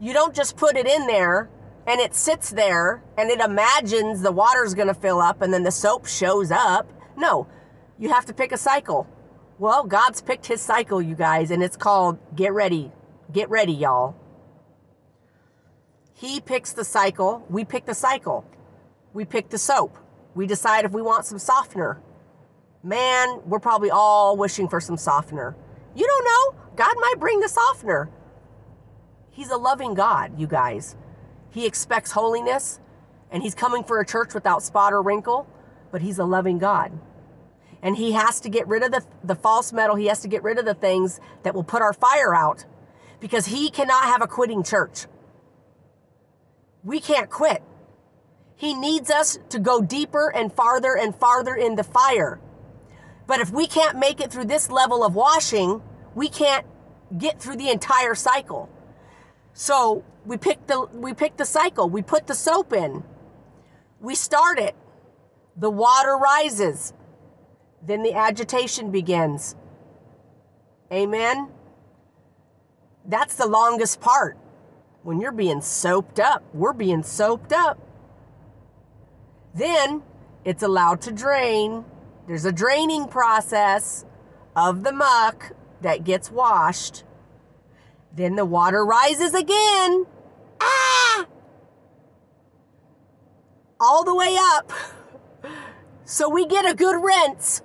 you 0.00 0.14
don't 0.14 0.34
just 0.34 0.56
put 0.56 0.76
it 0.76 0.86
in 0.86 1.06
there 1.06 1.50
and 1.86 2.00
it 2.00 2.14
sits 2.14 2.48
there 2.50 3.02
and 3.18 3.30
it 3.30 3.40
imagines 3.40 4.22
the 4.22 4.32
water's 4.32 4.74
going 4.74 4.88
to 4.88 4.94
fill 4.94 5.20
up 5.20 5.42
and 5.42 5.52
then 5.52 5.62
the 5.62 5.70
soap 5.70 6.06
shows 6.06 6.50
up. 6.50 6.90
No, 7.16 7.46
you 7.98 8.10
have 8.10 8.24
to 8.26 8.32
pick 8.32 8.52
a 8.52 8.56
cycle. 8.56 9.06
Well, 9.58 9.84
God's 9.84 10.22
picked 10.22 10.46
his 10.46 10.62
cycle, 10.62 11.00
you 11.00 11.14
guys, 11.14 11.50
and 11.50 11.62
it's 11.62 11.76
called 11.76 12.18
get 12.34 12.54
ready. 12.54 12.90
Get 13.30 13.50
ready, 13.50 13.72
y'all. 13.72 14.16
He 16.14 16.40
picks 16.40 16.72
the 16.72 16.84
cycle. 16.84 17.44
We 17.50 17.66
pick 17.66 17.84
the 17.84 17.94
cycle. 17.94 18.46
We 19.12 19.26
pick 19.26 19.50
the 19.50 19.58
soap. 19.58 19.98
We 20.34 20.46
decide 20.46 20.86
if 20.86 20.92
we 20.92 21.02
want 21.02 21.26
some 21.26 21.38
softener. 21.38 22.00
Man, 22.84 23.40
we're 23.46 23.60
probably 23.60 23.90
all 23.90 24.36
wishing 24.36 24.68
for 24.68 24.78
some 24.78 24.98
softener. 24.98 25.56
You 25.96 26.06
don't 26.06 26.24
know. 26.24 26.60
God 26.76 26.94
might 27.00 27.14
bring 27.18 27.40
the 27.40 27.48
softener. 27.48 28.10
He's 29.30 29.50
a 29.50 29.56
loving 29.56 29.94
God, 29.94 30.38
you 30.38 30.46
guys. 30.46 30.94
He 31.50 31.64
expects 31.64 32.12
holiness, 32.12 32.80
and 33.30 33.42
He's 33.42 33.54
coming 33.54 33.84
for 33.84 34.00
a 34.00 34.06
church 34.06 34.34
without 34.34 34.62
spot 34.62 34.92
or 34.92 35.00
wrinkle, 35.00 35.48
but 35.90 36.02
He's 36.02 36.18
a 36.18 36.26
loving 36.26 36.58
God. 36.58 36.92
And 37.80 37.96
He 37.96 38.12
has 38.12 38.38
to 38.40 38.50
get 38.50 38.68
rid 38.68 38.82
of 38.82 38.92
the, 38.92 39.02
the 39.24 39.34
false 39.34 39.72
metal, 39.72 39.96
He 39.96 40.06
has 40.06 40.20
to 40.20 40.28
get 40.28 40.42
rid 40.42 40.58
of 40.58 40.66
the 40.66 40.74
things 40.74 41.20
that 41.42 41.54
will 41.54 41.64
put 41.64 41.80
our 41.80 41.94
fire 41.94 42.34
out 42.34 42.66
because 43.18 43.46
He 43.46 43.70
cannot 43.70 44.04
have 44.04 44.20
a 44.20 44.26
quitting 44.26 44.62
church. 44.62 45.06
We 46.82 47.00
can't 47.00 47.30
quit. 47.30 47.62
He 48.56 48.74
needs 48.74 49.10
us 49.10 49.38
to 49.48 49.58
go 49.58 49.80
deeper 49.80 50.28
and 50.28 50.52
farther 50.52 50.94
and 50.94 51.14
farther 51.16 51.54
in 51.54 51.76
the 51.76 51.82
fire. 51.82 52.40
But 53.26 53.40
if 53.40 53.50
we 53.50 53.66
can't 53.66 53.98
make 53.98 54.20
it 54.20 54.30
through 54.30 54.46
this 54.46 54.70
level 54.70 55.04
of 55.04 55.14
washing, 55.14 55.82
we 56.14 56.28
can't 56.28 56.66
get 57.16 57.40
through 57.40 57.56
the 57.56 57.70
entire 57.70 58.14
cycle. 58.14 58.68
So 59.52 60.04
we 60.24 60.36
pick 60.36 60.66
the 60.66 60.88
we 60.92 61.14
pick 61.14 61.36
the 61.36 61.44
cycle. 61.44 61.88
We 61.88 62.02
put 62.02 62.26
the 62.26 62.34
soap 62.34 62.72
in. 62.72 63.04
We 64.00 64.14
start 64.14 64.58
it. 64.58 64.74
The 65.56 65.70
water 65.70 66.16
rises. 66.16 66.92
Then 67.86 68.02
the 68.02 68.14
agitation 68.14 68.90
begins. 68.90 69.54
Amen. 70.92 71.48
That's 73.06 73.34
the 73.34 73.46
longest 73.46 74.00
part. 74.00 74.38
When 75.02 75.20
you're 75.20 75.32
being 75.32 75.60
soaped 75.60 76.18
up, 76.18 76.42
we're 76.54 76.72
being 76.72 77.02
soaped 77.02 77.52
up. 77.52 77.78
Then 79.54 80.02
it's 80.44 80.62
allowed 80.62 81.02
to 81.02 81.12
drain. 81.12 81.84
There's 82.26 82.44
a 82.44 82.52
draining 82.52 83.08
process 83.08 84.04
of 84.56 84.82
the 84.82 84.92
muck 84.92 85.52
that 85.82 86.04
gets 86.04 86.30
washed. 86.30 87.04
Then 88.14 88.36
the 88.36 88.44
water 88.44 88.84
rises 88.84 89.34
again. 89.34 90.06
Ah! 90.60 91.26
All 93.80 94.04
the 94.04 94.14
way 94.14 94.36
up. 94.38 94.72
So 96.06 96.28
we 96.28 96.46
get 96.46 96.70
a 96.70 96.74
good 96.74 97.02
rinse. 97.02 97.62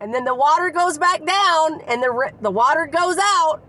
And 0.00 0.14
then 0.14 0.24
the 0.24 0.34
water 0.34 0.70
goes 0.70 0.96
back 0.96 1.22
down 1.26 1.82
and 1.82 2.02
the, 2.02 2.32
the 2.40 2.50
water 2.50 2.86
goes 2.86 3.18
out. 3.20 3.60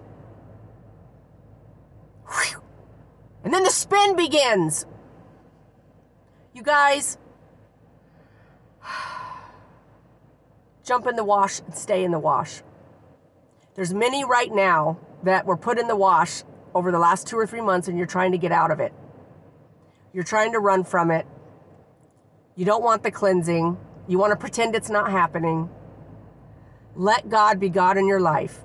And 3.44 3.54
then 3.54 3.64
the 3.64 3.70
spin 3.72 4.16
begins. 4.16 4.86
You 6.54 6.64
guys, 6.64 7.18
jump 10.91 11.08
in 11.08 11.15
the 11.15 11.23
wash 11.23 11.62
and 11.62 11.73
stay 11.73 12.04
in 12.04 12.12
the 12.12 12.19
wash. 12.19 12.63
There's 13.75 13.93
many 13.93 14.25
right 14.25 14.54
now 14.54 14.99
that 15.23 15.45
were 15.45 15.56
put 15.56 15.80
in 15.80 15.88
the 15.88 15.95
wash 15.95 16.43
over 16.75 16.91
the 16.91 16.99
last 16.99 17.27
two 17.27 17.38
or 17.38 17.47
three 17.47 17.62
months 17.62 17.88
and 17.88 17.97
you're 17.97 18.06
trying 18.06 18.34
to 18.34 18.38
get 18.38 18.51
out 18.51 18.71
of 18.71 18.82
it. 18.82 18.91
You're 20.12 20.25
trying 20.25 20.51
to 20.51 20.60
run 20.60 20.84
from 20.84 21.10
it. 21.10 21.25
You 22.58 22.65
don't 22.65 22.84
want 22.84 23.04
the 23.04 23.12
cleansing. 23.12 23.77
You 24.10 24.17
want 24.17 24.32
to 24.32 24.36
pretend 24.36 24.75
it's 24.75 24.89
not 24.89 25.10
happening. 25.12 25.69
Let 26.97 27.30
God 27.30 27.58
be 27.58 27.69
God 27.69 27.97
in 27.97 28.06
your 28.06 28.19
life. 28.19 28.60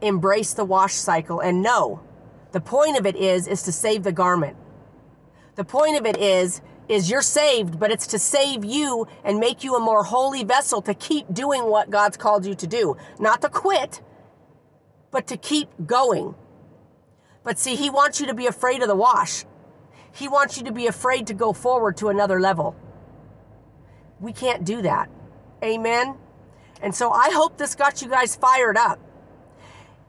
embrace 0.00 0.54
the 0.54 0.64
wash 0.64 0.94
cycle 0.94 1.40
and 1.40 1.62
know 1.62 2.00
the 2.52 2.60
point 2.60 2.98
of 2.98 3.06
it 3.06 3.16
is 3.16 3.46
is 3.46 3.62
to 3.64 3.72
save 3.72 4.02
the 4.02 4.12
garment. 4.12 4.56
The 5.56 5.64
point 5.64 5.98
of 5.98 6.06
it 6.06 6.16
is 6.16 6.62
is 6.88 7.10
you're 7.10 7.22
saved, 7.22 7.78
but 7.78 7.90
it's 7.90 8.06
to 8.08 8.18
save 8.18 8.64
you 8.64 9.06
and 9.24 9.38
make 9.38 9.64
you 9.64 9.74
a 9.74 9.80
more 9.80 10.04
holy 10.04 10.44
vessel 10.44 10.80
to 10.82 10.94
keep 10.94 11.32
doing 11.32 11.64
what 11.64 11.90
God's 11.90 12.16
called 12.16 12.46
you 12.46 12.54
to 12.54 12.66
do. 12.66 12.96
Not 13.18 13.42
to 13.42 13.48
quit, 13.48 14.02
but 15.10 15.26
to 15.28 15.36
keep 15.36 15.68
going. 15.86 16.34
But 17.42 17.58
see, 17.58 17.76
he 17.76 17.90
wants 17.90 18.20
you 18.20 18.26
to 18.26 18.34
be 18.34 18.46
afraid 18.46 18.82
of 18.82 18.88
the 18.88 18.96
wash. 18.96 19.44
He 20.12 20.28
wants 20.28 20.56
you 20.56 20.64
to 20.64 20.72
be 20.72 20.86
afraid 20.86 21.26
to 21.28 21.34
go 21.34 21.52
forward 21.52 21.96
to 21.98 22.08
another 22.08 22.40
level. 22.40 22.74
We 24.20 24.32
can't 24.32 24.64
do 24.64 24.82
that. 24.82 25.10
Amen. 25.62 26.16
And 26.82 26.94
so 26.94 27.10
I 27.10 27.30
hope 27.30 27.56
this 27.56 27.74
got 27.74 28.02
you 28.02 28.08
guys 28.08 28.36
fired 28.36 28.76
up. 28.76 28.98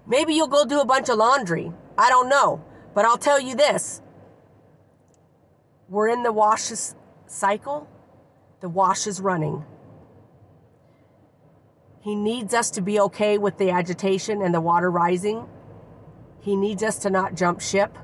Maybe 0.05 0.33
you'll 0.33 0.47
go 0.47 0.65
do 0.65 0.79
a 0.79 0.85
bunch 0.85 1.09
of 1.09 1.17
laundry. 1.17 1.71
I 1.97 2.09
don't 2.09 2.29
know. 2.29 2.63
But 2.93 3.05
I'll 3.05 3.17
tell 3.17 3.39
you 3.39 3.55
this 3.55 4.01
we're 5.89 6.09
in 6.09 6.23
the 6.23 6.31
wash 6.31 6.71
cycle, 7.27 7.87
the 8.61 8.69
wash 8.69 9.07
is 9.07 9.21
running. 9.21 9.63
He 12.01 12.15
needs 12.15 12.53
us 12.53 12.71
to 12.71 12.81
be 12.81 12.99
okay 13.01 13.37
with 13.37 13.57
the 13.57 13.69
agitation 13.69 14.41
and 14.41 14.53
the 14.53 14.61
water 14.61 14.89
rising. 14.89 15.47
He 16.41 16.55
needs 16.55 16.83
us 16.83 16.99
to 16.99 17.09
not 17.09 17.35
jump 17.35 17.59
ship. 17.59 17.97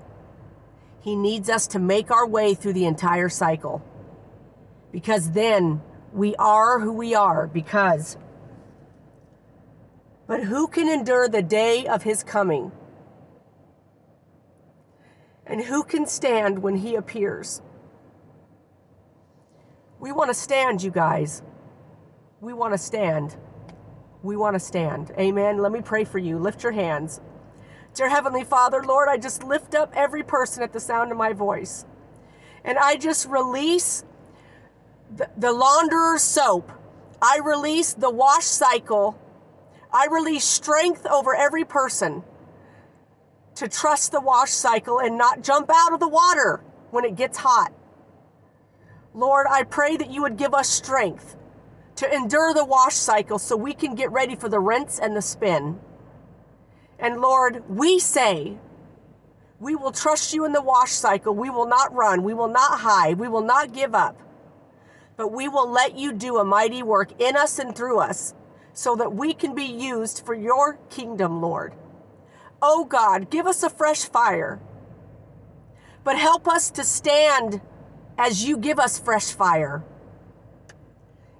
He 1.02 1.16
needs 1.16 1.50
us 1.50 1.68
to 1.68 1.80
make 1.80 2.12
our 2.12 2.28
way 2.28 2.54
through 2.54 2.74
the 2.74 2.86
entire 2.86 3.30
cycle. 3.30 3.82
Because 4.92 5.32
then 5.32 5.82
we 6.12 6.36
are 6.36 6.80
who 6.80 6.94
we 6.94 7.16
are. 7.16 7.48
Because. 7.48 8.18
But 10.28 10.44
who 10.44 10.68
can 10.68 10.88
endure 10.88 11.28
the 11.28 11.42
day 11.42 11.86
of 11.86 12.04
his 12.04 12.24
coming? 12.24 12.72
And 15.46 15.64
who 15.64 15.84
can 15.84 16.06
stand 16.06 16.60
when 16.60 16.78
he 16.78 16.96
appears? 16.96 17.62
We 20.04 20.12
want 20.12 20.30
to 20.30 20.34
stand, 20.34 20.84
you 20.84 20.92
guys. 20.92 21.42
We 22.42 22.52
want 22.52 22.74
to 22.74 22.78
stand. 22.78 23.38
We 24.22 24.36
want 24.36 24.54
to 24.54 24.60
stand. 24.60 25.14
Amen. 25.18 25.60
Let 25.60 25.72
me 25.72 25.80
pray 25.82 26.04
for 26.04 26.20
you. 26.20 26.38
Lift 26.38 26.62
your 26.62 26.74
hands. 26.74 27.22
Dear 27.94 28.10
Heavenly 28.10 28.44
Father, 28.44 28.84
Lord, 28.84 29.08
I 29.08 29.16
just 29.16 29.46
lift 29.46 29.74
up 29.74 29.94
every 29.96 30.22
person 30.22 30.62
at 30.62 30.74
the 30.74 30.82
sound 30.82 31.14
of 31.14 31.18
my 31.18 31.32
voice. 31.32 31.86
And 32.66 32.78
I 32.78 32.98
just 32.98 33.30
release 33.30 34.04
the, 35.16 35.30
the 35.38 35.54
launderer's 35.54 36.22
soap. 36.22 36.70
I 37.22 37.40
release 37.42 37.94
the 37.94 38.12
wash 38.12 38.44
cycle. 38.44 39.18
I 39.90 40.08
release 40.12 40.44
strength 40.44 41.06
over 41.06 41.34
every 41.34 41.64
person 41.64 42.24
to 43.56 43.70
trust 43.70 44.12
the 44.12 44.20
wash 44.20 44.52
cycle 44.52 45.00
and 45.00 45.18
not 45.18 45.44
jump 45.44 45.70
out 45.74 45.94
of 45.94 46.02
the 46.02 46.10
water 46.10 46.62
when 46.92 47.06
it 47.06 47.16
gets 47.16 47.38
hot. 47.38 47.72
Lord, 49.14 49.48
I 49.50 49.64
pray 49.64 49.98
that 49.98 50.10
you 50.10 50.22
would 50.24 50.38
give 50.38 50.54
us 50.54 50.68
strength 50.70 51.36
to 51.98 52.14
endure 52.14 52.54
the 52.54 52.66
wash 52.66 52.96
cycle 52.96 53.38
so 53.38 53.56
we 53.56 53.74
can 53.74 53.96
get 53.96 54.12
ready 54.12 54.36
for 54.36 54.50
the 54.50 54.60
rinse 54.60 55.00
and 55.00 55.16
the 55.16 55.22
spin. 55.22 55.80
And 56.98 57.22
Lord, 57.22 57.64
we 57.70 58.00
say, 58.00 58.58
we 59.60 59.76
will 59.76 59.92
trust 59.92 60.34
you 60.34 60.46
in 60.46 60.52
the 60.52 60.62
wash 60.62 60.92
cycle. 60.92 61.34
We 61.34 61.50
will 61.50 61.68
not 61.68 61.94
run. 61.94 62.24
We 62.24 62.34
will 62.34 62.48
not 62.48 62.80
hide. 62.80 63.20
We 63.20 63.28
will 63.30 63.44
not 63.44 63.74
give 63.74 63.94
up. 63.94 64.20
But 65.16 65.32
we 65.32 65.48
will 65.48 65.70
let 65.70 65.96
you 65.96 66.12
do 66.12 66.38
a 66.38 66.44
mighty 66.44 66.82
work 66.82 67.22
in 67.22 67.38
us 67.38 67.60
and 67.60 67.76
through 67.76 68.00
us 68.00 68.34
so 68.74 68.96
that 68.96 69.14
we 69.14 69.34
can 69.34 69.54
be 69.54 69.64
used 69.66 70.26
for 70.26 70.34
your 70.34 70.80
kingdom, 70.90 71.42
Lord. 71.42 71.74
Oh 72.62 72.86
God, 72.86 73.30
give 73.30 73.46
us 73.46 73.62
a 73.62 73.70
fresh 73.70 74.06
fire. 74.06 74.60
But 76.04 76.18
help 76.18 76.48
us 76.48 76.72
to 76.72 76.84
stand 76.84 77.62
as 78.18 78.46
you 78.46 78.58
give 78.58 78.80
us 78.80 79.00
fresh 79.00 79.32
fire. 79.32 79.84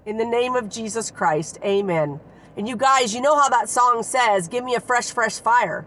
In 0.06 0.18
the 0.18 0.26
name 0.26 0.56
of 0.56 0.70
Jesus 0.70 1.12
Christ, 1.12 1.60
amen. 1.64 2.20
And 2.58 2.68
you 2.68 2.76
guys, 2.76 3.16
you 3.16 3.22
know 3.22 3.40
how 3.40 3.50
that 3.50 3.70
song 3.70 4.04
says, 4.04 4.48
Give 4.48 4.64
me 4.64 4.76
a 4.76 4.80
fresh, 4.80 5.12
fresh 5.12 5.40
fire. 5.40 5.86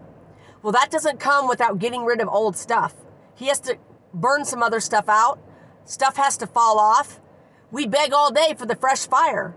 Well, 0.62 0.72
that 0.72 0.90
doesn't 0.90 1.20
come 1.20 1.48
without 1.48 1.78
getting 1.78 2.04
rid 2.04 2.20
of 2.20 2.28
old 2.28 2.56
stuff. 2.56 2.94
He 3.34 3.46
has 3.48 3.60
to 3.60 3.78
burn 4.12 4.44
some 4.44 4.62
other 4.62 4.80
stuff 4.80 5.08
out, 5.08 5.38
stuff 5.84 6.16
has 6.16 6.36
to 6.38 6.46
fall 6.46 6.78
off. 6.78 7.20
We 7.70 7.86
beg 7.86 8.12
all 8.12 8.32
day 8.32 8.54
for 8.56 8.66
the 8.66 8.76
fresh 8.76 9.06
fire. 9.06 9.56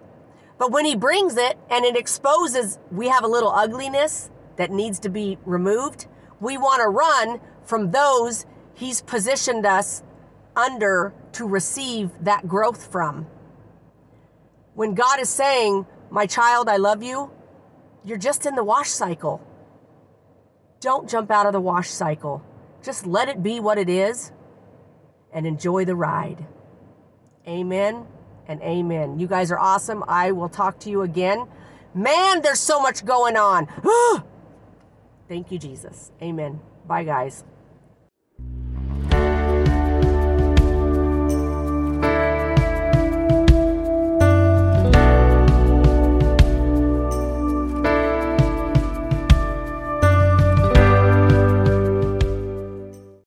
But 0.57 0.71
when 0.71 0.85
he 0.85 0.95
brings 0.95 1.37
it 1.37 1.57
and 1.69 1.85
it 1.85 1.95
exposes 1.95 2.77
we 2.91 3.07
have 3.07 3.23
a 3.23 3.27
little 3.27 3.49
ugliness 3.51 4.29
that 4.57 4.71
needs 4.71 4.99
to 4.99 5.09
be 5.09 5.37
removed, 5.45 6.07
we 6.41 6.57
want 6.57 6.81
to 6.81 6.89
run 6.89 7.39
from 7.63 7.91
those 7.91 8.45
he's 8.73 9.01
positioned 9.01 9.65
us 9.65 10.03
under 10.55 11.13
to 11.33 11.47
receive 11.47 12.11
that 12.21 12.47
growth 12.47 12.91
from. 12.91 13.27
When 14.73 14.93
God 14.93 15.19
is 15.19 15.29
saying, 15.29 15.85
My 16.09 16.25
child, 16.25 16.69
I 16.69 16.77
love 16.77 17.03
you, 17.03 17.31
you're 18.03 18.17
just 18.17 18.45
in 18.45 18.55
the 18.55 18.63
wash 18.63 18.89
cycle. 18.89 19.41
Don't 20.79 21.09
jump 21.09 21.29
out 21.31 21.45
of 21.45 21.53
the 21.53 21.59
wash 21.61 21.89
cycle. 21.89 22.43
Just 22.81 23.05
let 23.05 23.27
it 23.27 23.43
be 23.43 23.59
what 23.59 23.77
it 23.77 23.89
is 23.89 24.31
and 25.33 25.45
enjoy 25.45 25.85
the 25.85 25.95
ride. 25.95 26.45
Amen 27.47 28.05
and 28.47 28.61
amen. 28.61 29.19
You 29.19 29.27
guys 29.27 29.51
are 29.51 29.59
awesome. 29.59 30.03
I 30.07 30.31
will 30.31 30.49
talk 30.49 30.79
to 30.81 30.89
you 30.89 31.01
again. 31.01 31.47
Man, 31.93 32.41
there's 32.41 32.59
so 32.59 32.81
much 32.81 33.05
going 33.05 33.35
on. 33.35 33.67
Thank 35.27 35.51
you, 35.51 35.59
Jesus. 35.59 36.11
Amen. 36.21 36.59
Bye, 36.87 37.03
guys. 37.03 37.43